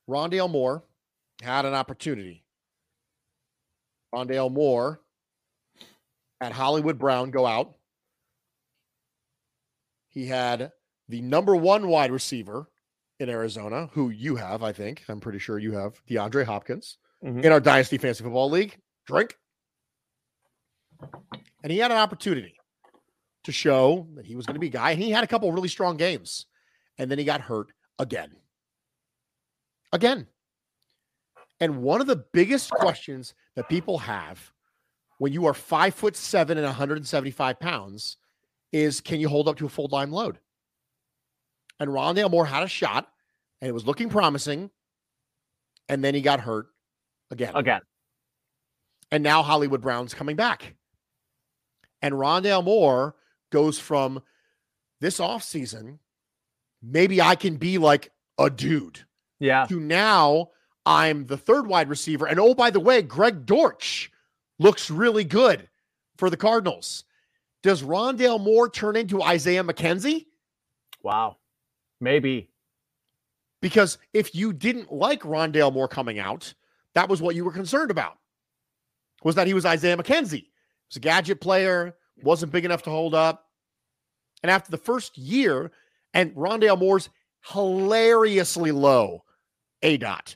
[0.09, 0.83] Rondale Moore
[1.41, 2.43] had an opportunity.
[4.13, 5.00] Rondale Moore
[6.41, 7.75] had Hollywood Brown go out.
[10.09, 10.71] He had
[11.07, 12.69] the number one wide receiver
[13.19, 15.03] in Arizona, who you have, I think.
[15.07, 17.41] I'm pretty sure you have DeAndre Hopkins mm-hmm.
[17.41, 18.77] in our Dynasty Fantasy Football League.
[19.05, 19.37] Drink.
[21.63, 22.55] And he had an opportunity
[23.43, 24.91] to show that he was going to be a guy.
[24.91, 26.47] And he had a couple really strong games.
[26.97, 28.31] And then he got hurt again.
[29.93, 30.27] Again.
[31.59, 34.50] And one of the biggest questions that people have
[35.21, 38.17] when you are five foot seven and 175 pounds
[38.71, 40.39] is can you hold up to a full dime load?
[41.81, 43.07] and Rondale Moore had a shot,
[43.59, 44.69] and it was looking promising,
[45.89, 46.67] and then he got hurt
[47.31, 47.53] again.
[47.55, 47.81] Again.
[49.09, 50.75] And now Hollywood Brown's coming back.
[52.03, 53.15] And Rondale Moore
[53.51, 54.21] goes from
[54.99, 55.97] this offseason,
[56.83, 58.99] maybe I can be like a dude.
[59.39, 59.65] Yeah.
[59.65, 60.51] To now
[60.85, 62.27] I'm the third wide receiver.
[62.27, 64.11] And oh, by the way, Greg Dortch
[64.61, 65.67] looks really good
[66.17, 67.03] for the Cardinals.
[67.63, 70.27] Does Rondale Moore turn into Isaiah McKenzie?
[71.01, 71.37] Wow.
[71.99, 72.49] Maybe.
[73.61, 76.53] Because if you didn't like Rondale Moore coming out,
[76.93, 78.17] that was what you were concerned about.
[79.23, 80.31] Was that he was Isaiah McKenzie.
[80.31, 80.51] He
[80.89, 83.47] was a gadget player, wasn't big enough to hold up.
[84.43, 85.71] And after the first year,
[86.13, 87.09] and Rondale Moore's
[87.47, 89.23] hilariously low
[89.83, 90.35] aDOT.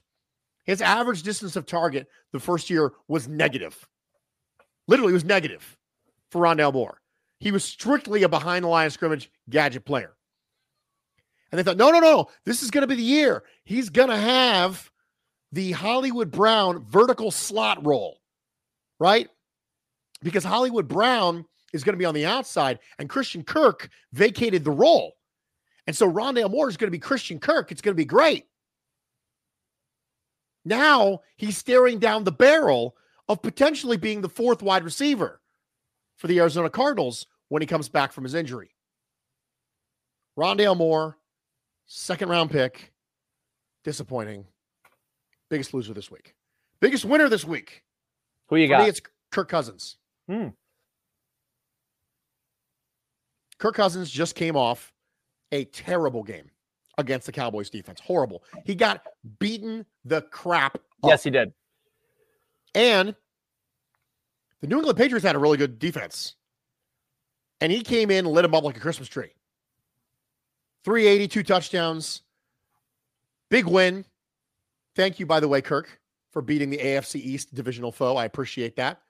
[0.63, 3.87] His average distance of target the first year was negative.
[4.87, 5.77] Literally, was negative
[6.31, 7.01] for Rondale Moore.
[7.39, 10.15] He was strictly a behind the line scrimmage gadget player.
[11.51, 13.43] And they thought, no, no, no, this is going to be the year.
[13.63, 14.91] He's going to have
[15.51, 18.19] the Hollywood Brown vertical slot role,
[18.99, 19.29] right?
[20.21, 24.71] Because Hollywood Brown is going to be on the outside, and Christian Kirk vacated the
[24.71, 25.13] role.
[25.87, 27.71] And so Rondale Moore is going to be Christian Kirk.
[27.71, 28.45] It's going to be great.
[30.65, 32.95] Now he's staring down the barrel
[33.27, 35.41] of potentially being the fourth wide receiver
[36.17, 38.71] for the Arizona Cardinals when he comes back from his injury.
[40.37, 41.17] Rondale Moore
[41.87, 42.91] Second round pick.
[43.83, 44.45] Disappointing.
[45.49, 46.33] Biggest loser this week.
[46.79, 47.83] Biggest winner this week.
[48.49, 48.87] Who you got?
[48.87, 49.01] it's
[49.31, 49.97] Kirk Cousins.
[50.27, 50.49] Hmm.
[53.59, 54.91] Kirk Cousins just came off
[55.51, 56.49] a terrible game
[56.97, 57.99] against the Cowboys defense.
[57.99, 58.43] Horrible.
[58.65, 59.01] He got
[59.39, 60.75] beaten the crap.
[60.75, 61.09] Up.
[61.09, 61.53] Yes, he did.
[62.75, 63.15] And
[64.61, 66.35] the New England Patriots had a really good defense.
[67.61, 69.33] And he came in and lit him up like a Christmas tree.
[70.83, 72.21] 382 touchdowns.
[73.49, 74.05] Big win.
[74.95, 75.99] Thank you, by the way, Kirk,
[76.31, 78.17] for beating the AFC East divisional foe.
[78.17, 79.01] I appreciate that.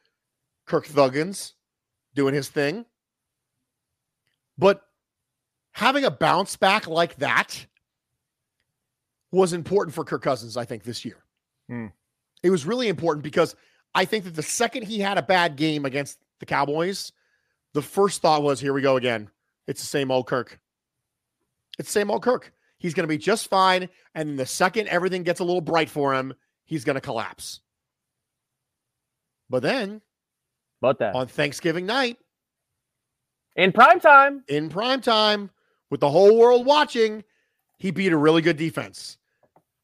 [0.66, 1.54] Kirk Thuggins
[2.14, 2.86] doing his thing.
[4.58, 4.82] But
[5.72, 7.66] having a bounce back like that
[9.32, 11.18] was important for Kirk Cousins, I think, this year.
[11.68, 11.88] Hmm.
[12.44, 13.56] It was really important because
[13.94, 17.12] I think that the second he had a bad game against the Cowboys,
[17.74, 19.30] the first thought was, here we go again.
[19.68, 20.60] It's the same old Kirk.
[21.80, 22.54] It's the same old Kirk.
[22.78, 23.90] He's going to be just fine.
[24.14, 26.34] And the second everything gets a little bright for him,
[26.66, 27.62] he's going to collapse.
[29.50, 30.02] But then
[30.82, 32.18] But that on Thanksgiving night,
[33.56, 34.44] in prime time.
[34.48, 35.50] in prime time,
[35.90, 37.24] with the whole world watching,
[37.78, 39.18] he beat a really good defense.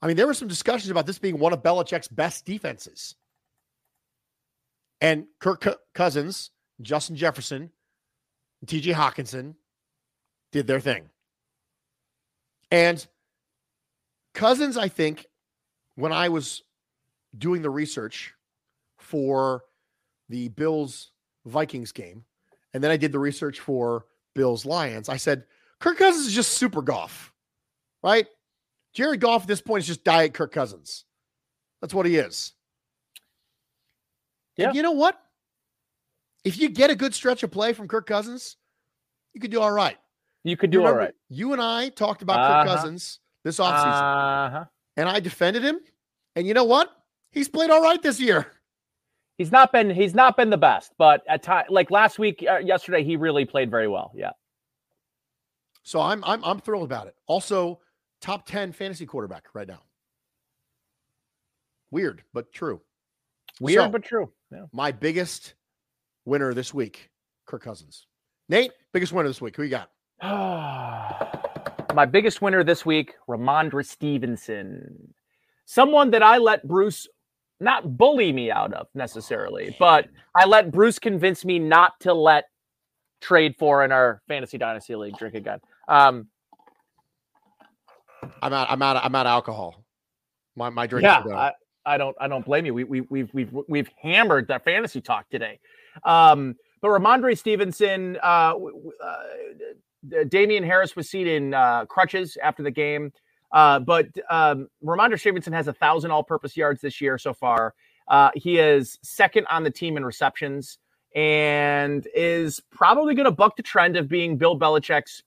[0.02, 3.16] I mean, there were some discussions about this being one of Belichick's best defenses.
[5.00, 7.72] And Kirk Co- Cousins, Justin Jefferson,
[8.66, 9.56] TJ Hockenson
[10.52, 11.10] did their thing.
[12.72, 13.06] And
[14.34, 15.28] Cousins, I think,
[15.96, 16.64] when I was
[17.38, 18.34] doing the research
[18.98, 19.64] for
[20.30, 21.12] the Bills
[21.46, 22.24] Vikings game,
[22.74, 25.44] and then I did the research for Bills Lions, I said,
[25.80, 27.34] Kirk Cousins is just super Goff,
[28.04, 28.28] right?
[28.94, 31.06] Jared Goff at this point is just diet Kirk Cousins.
[31.82, 32.54] That's what he is.
[34.58, 34.68] Yeah.
[34.68, 35.20] And you know what?
[36.44, 38.58] If you get a good stretch of play from Kirk Cousins,
[39.34, 39.98] you could do all right.
[40.44, 41.14] You could do all right.
[41.30, 42.64] You and I talked about Uh-huh.
[42.64, 44.66] Kirk Cousins this offseason, Uh-huh.
[44.98, 45.80] and I defended him.
[46.36, 46.90] And you know what?
[47.32, 48.52] He's played all right this year.
[49.38, 52.58] He's not been he's not been the best, but at time like last week, uh,
[52.58, 54.12] yesterday, he really played very well.
[54.16, 54.32] Yeah.
[55.84, 57.16] So I'm I'm I'm thrilled about it.
[57.26, 57.80] Also,
[58.22, 59.82] top 10 fantasy quarterback right now.
[61.92, 62.82] Weird, but true.
[63.60, 64.32] Weird, So, but true.
[64.52, 64.66] Yeah.
[64.72, 65.56] my biggest
[66.26, 67.10] winner this week,
[67.46, 68.08] Kirk Cousins.
[68.48, 69.56] Nate, biggest winner this week.
[69.56, 69.90] Who you got?
[71.94, 75.14] My biggest winner this week, Rhamondre Stevenson.
[75.66, 77.08] Someone that I let Bruce
[77.60, 82.46] not bully me out of necessarily, but I let Bruce convince me not to let
[83.20, 85.60] trade for in our fantasy dynasty league drink again.
[85.88, 86.28] Um,
[88.42, 88.68] I'm out.
[88.70, 89.04] I'm out.
[89.04, 89.84] I'm out of alcohol.
[90.56, 91.04] My my drink.
[91.04, 91.54] yeah, I,
[91.86, 92.74] I don't I don't blame you.
[92.74, 95.60] We we we've we've we've hammered that fantasy talk today.
[96.04, 98.56] Um, but Rhamondre Stevenson, uh,
[99.04, 103.12] uh, Damien Harris was seen in uh, crutches after the game.
[103.52, 107.76] Uh, but um, Rhamondre Stevenson has a thousand all-purpose yards this year so far.
[108.08, 110.80] Uh, he is second on the team in receptions
[111.16, 115.24] and is probably going to buck the trend of being Bill Belichick's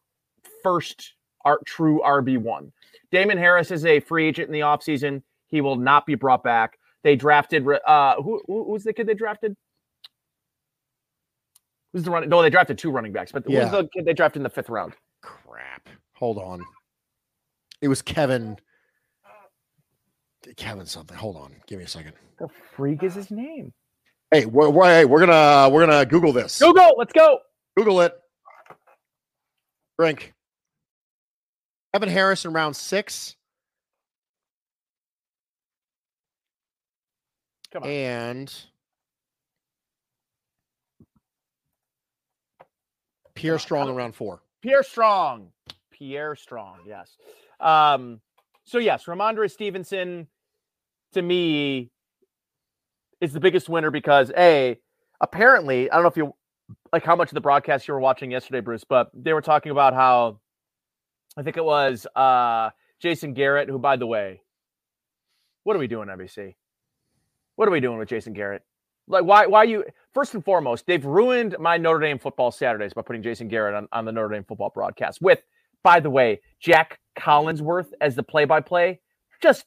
[0.63, 1.15] first
[1.45, 2.73] art, true RB one.
[3.15, 5.23] Damien Harris is a free agent in the offseason.
[5.47, 6.79] He will not be brought back.
[7.05, 9.57] They drafted uh who who- who's the kid they drafted?
[11.93, 12.29] Who's the running?
[12.29, 13.69] No, they drafted two running backs, but Yeah.
[13.69, 14.95] who's the kid they drafted in the fifth round?
[15.23, 15.89] Crap.
[16.15, 16.65] Hold on.
[17.81, 18.59] It was Kevin.
[20.57, 21.17] Kevin something.
[21.17, 21.55] Hold on.
[21.67, 22.15] Give me a second.
[22.39, 23.73] The freak is his name?
[24.33, 26.59] Hey, we're, we're, hey, we're gonna we're gonna Google this.
[26.59, 27.39] Google, let's go.
[27.77, 28.13] Google it.
[29.99, 30.33] Drink.
[31.95, 33.37] Evan Harris in round six,
[37.73, 37.89] Come on.
[37.89, 38.55] and
[43.37, 44.41] Pierre Strong in round four.
[44.61, 45.51] Pierre Strong.
[45.93, 47.17] Pierre Strong, yes.
[47.61, 48.21] Um,
[48.65, 50.27] so yes, Rhamondre Stevenson
[51.13, 51.91] to me
[53.21, 54.77] is the biggest winner because a
[55.21, 56.35] apparently, I don't know if you
[56.93, 59.71] like how much of the broadcast you were watching yesterday, Bruce, but they were talking
[59.71, 60.41] about how
[61.37, 62.71] I think it was uh
[63.01, 64.43] Jason Garrett, who by the way,
[65.65, 66.55] what are we doing, NBC?
[67.57, 68.63] What are we doing with Jason Garrett?
[69.07, 73.03] Like why why you first and foremost, they've ruined my Notre Dame football Saturdays by
[73.03, 75.43] putting Jason Garrett on, on the Notre Dame football broadcast with,
[75.83, 79.01] by the way, Jac Collinsworth as the play by play.
[79.43, 79.67] Just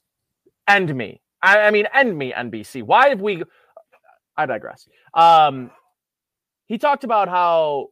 [0.68, 1.22] end me.
[1.41, 2.82] I, I mean, end me, NBC.
[2.82, 3.43] Why have we?
[4.36, 4.88] I digress.
[5.13, 5.72] Um,
[6.65, 7.89] he talked about how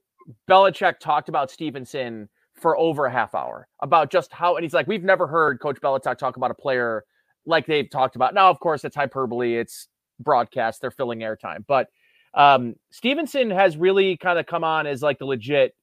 [0.49, 4.87] Belichick talked about Stevenson for over a half hour about just how, and he's like,
[4.87, 7.03] we've never heard Coach Belichick talk about a player
[7.45, 8.33] like they've talked about.
[8.33, 9.55] Now, of course, it's hyperbole.
[9.55, 9.87] It's
[10.19, 10.81] broadcast.
[10.81, 11.87] They're filling airtime, but
[12.33, 15.73] um, Stevenson has really kind of come on as like the legit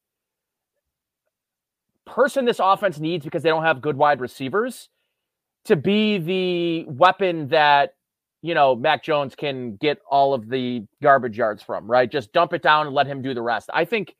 [2.04, 4.88] person this offense needs because they don't have good wide receivers
[5.64, 7.94] to be the weapon that
[8.42, 12.10] you know, Mac Jones can get all of the garbage yards from, right?
[12.10, 13.70] Just dump it down and let him do the rest.
[13.72, 14.16] I think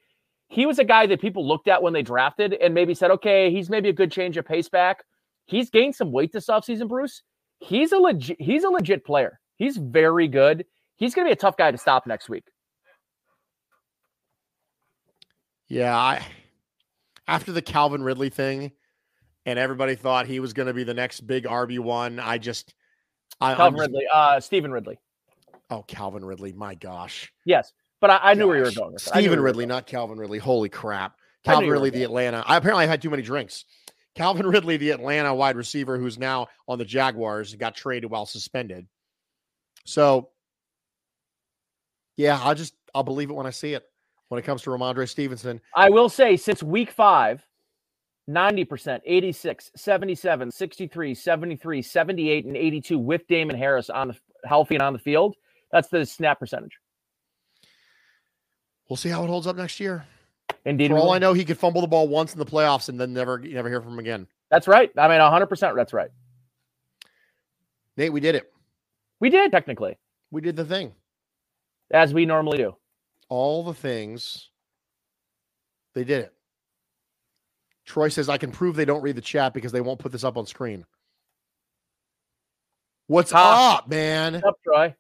[0.53, 3.51] he was a guy that people looked at when they drafted and maybe said, okay,
[3.51, 5.03] he's maybe a good change of pace back.
[5.47, 7.23] He's gained some weight this offseason, Bruce.
[7.59, 9.41] He's a legit he's a legit player.
[9.57, 10.67] He's very good.
[10.97, 12.45] He's gonna be a tough guy to stop next week.
[15.69, 16.27] Yeah, I
[17.27, 18.73] after the Calvin Ridley thing,
[19.47, 22.21] and everybody thought he was going to be the next big RB one.
[22.21, 22.75] I just,
[23.41, 24.99] I, Calvin just, Ridley, uh, Stevan Ridley.
[25.71, 26.53] Oh, Calvin Ridley.
[26.53, 27.33] My gosh.
[27.47, 27.73] Yes,
[28.03, 28.99] but I, I knew where you were going.
[28.99, 30.39] Stevan Ridley, not Calvin Ridley.
[30.39, 31.17] Holy crap!
[31.45, 32.45] Calvin Ridley, the Atlanta.
[32.47, 33.65] I apparently had too many drinks.
[34.15, 38.87] Calvin Ridley, the Atlanta wide receiver, who's now on the Jaguars, got traded while suspended.
[39.87, 40.31] So,
[42.17, 43.85] yeah, I'll just I'll believe it when I see it.
[44.29, 47.47] When it comes to Rhamondre Stevenson, I will say since week five,
[48.29, 54.83] 90%, 86, 77, 63, 73, 78, and 82 with Damien Harris on the healthy and
[54.83, 55.37] on the field.
[55.71, 56.73] That's the snap percentage.
[58.89, 60.05] We'll see how it holds up next year.
[60.65, 60.91] Indeed.
[60.91, 63.13] For all I know, he could fumble the ball once in the playoffs and then
[63.13, 64.27] never never hear from him again.
[64.51, 64.91] That's right.
[64.97, 66.11] I mean, 100% that's right.
[67.97, 68.53] Nate, we did it.
[69.19, 69.99] We did, technically.
[70.31, 70.93] We did the thing.
[71.91, 72.77] As we normally do.
[73.29, 74.51] All the things.
[75.95, 76.35] They did it.
[77.85, 80.25] Troy says, I can prove they don't read the chat because they won't put this
[80.25, 80.85] up on screen.
[83.09, 84.35] What's up, man?
[84.35, 84.95] What's up, Troy?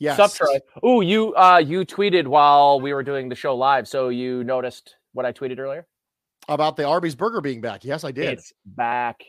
[0.00, 0.36] Yes.
[0.36, 0.58] Troy?
[0.84, 4.96] Ooh, you uh you tweeted while we were doing the show live, so you noticed
[5.12, 5.86] what I tweeted earlier?
[6.48, 7.84] About the Arby's burger being back.
[7.84, 8.38] Yes, I did.
[8.38, 9.22] It's back.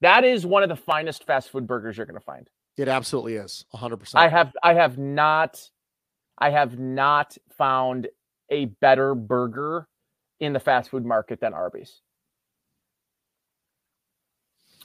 [0.00, 2.48] That is one of the finest fast food burgers you're gonna find.
[2.76, 3.64] It absolutely is.
[3.74, 4.12] 100%.
[4.14, 5.60] I have I have not
[6.38, 8.06] I have not found
[8.50, 9.88] a better burger
[10.38, 12.00] in the fast food market than Arby's.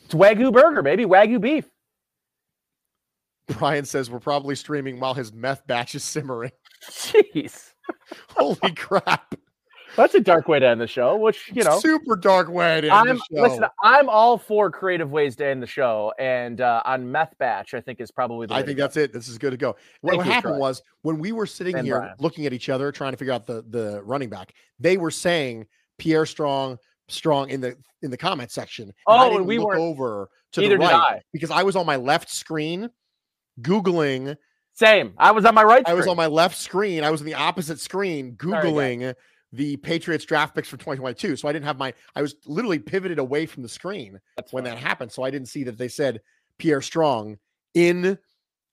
[0.06, 1.06] It's Wagyu burger, baby.
[1.06, 1.66] Wagyu beef.
[3.48, 6.52] Brian says we're probably streaming while his meth batch is simmering.
[6.90, 7.74] Jeez.
[8.30, 9.36] Holy crap.
[9.96, 12.88] That's a dark way to end the show, which you know, super dark way to
[12.88, 13.42] end I'm, the show.
[13.42, 17.74] Listen, I'm all for creative ways to end the show, and uh, on meth batch,
[17.74, 18.54] I think is probably the.
[18.54, 19.12] I think that's it.
[19.12, 19.76] This is good to go.
[20.00, 22.16] What, what happened was when we were sitting and here Brian.
[22.20, 25.66] looking at each other, trying to figure out the the running back, they were saying
[25.98, 26.78] Pierre Strong,
[27.10, 28.94] Strong in the in the comment section.
[29.08, 31.22] Oh, and we were over to the right I.
[31.34, 32.90] because I was on my left screen,
[33.62, 34.38] googling.
[34.74, 35.14] Same.
[35.18, 35.88] I was on my right.
[35.88, 37.04] I was on my left screen.
[37.04, 39.14] I was in the opposite screen, googling
[39.54, 41.36] the Patriots draft picks for 2022.
[41.36, 44.64] So I didn't have my, I was literally pivoted away from the screen That's when
[44.64, 45.12] that happened.
[45.12, 46.22] So I didn't see that they said
[46.58, 47.38] Pierre Strong
[47.74, 48.18] in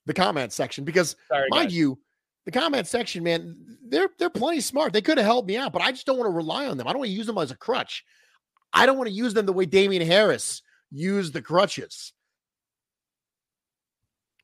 [0.07, 1.77] the comment section because, Sorry, mind guys.
[1.77, 1.99] you,
[2.45, 4.93] the comment section, man, they're they're plenty smart.
[4.93, 6.87] They could have helped me out, but I just don't want to rely on them.
[6.87, 8.05] I don't want to use them as a crutch.
[8.73, 12.15] I don't want to use them the way Damien Harris used the crutches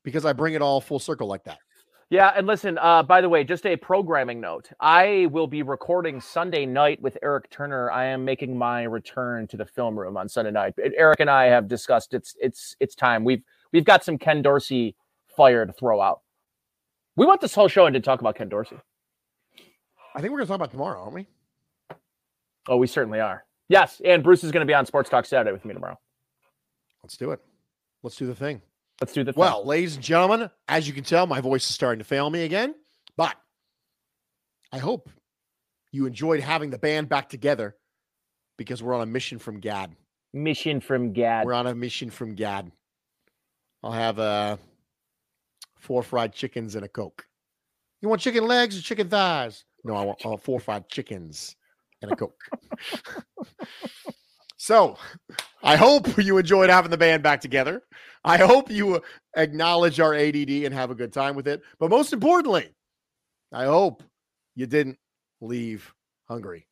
[0.05, 1.57] because I bring it all full circle like that.
[2.11, 4.69] Yeah, and listen, uh, by the way, just a programming note.
[4.79, 7.89] I will be recording Sunday night with Eric Turner.
[7.89, 10.75] I am making my return to the film room on Sunday night.
[10.95, 13.23] Eric and I have discussed it's it's it's time.
[13.23, 13.41] We've
[13.73, 14.95] we've got some Ken Dorsey
[15.35, 16.21] fire to throw out.
[17.15, 18.77] We went this whole show and did talk about Ken Dorsey.
[20.13, 21.27] I think we're gonna talk about tomorrow, aren't we?
[22.67, 23.45] Oh, we certainly are.
[23.67, 25.99] Yes, and Bruce is gonna be on Sports Talk Saturday with me tomorrow.
[27.01, 27.39] Let's do it.
[28.03, 28.61] Let's do the thing.
[29.01, 29.39] Let's do the thing.
[29.39, 32.43] Well, ladies and gentlemen, as you can tell, my voice is starting to fail me
[32.43, 32.75] again,
[33.17, 33.35] but
[34.71, 35.09] I hope
[35.91, 37.75] you enjoyed having the band back together
[38.57, 39.95] because we're on a mission from Gad.
[40.33, 41.45] Mission from Gad.
[41.45, 42.71] We're on a mission from Gad.
[43.83, 44.57] I'll have uh,
[45.77, 47.25] four fried chickens and a Coke.
[48.01, 49.65] You want chicken legs or chicken thighs?
[49.83, 51.55] No, I want uh, four fried chickens
[52.01, 52.41] and a Coke.
[54.65, 54.97] so
[55.61, 57.83] I hope you enjoyed having the band back together.
[58.23, 58.99] I hope you
[59.37, 61.61] acknowledge our ADD and have a good time with it.
[61.77, 62.73] But most importantly,
[63.51, 64.01] I hope
[64.55, 64.97] you didn't
[65.39, 65.93] leave
[66.27, 66.65] hungry.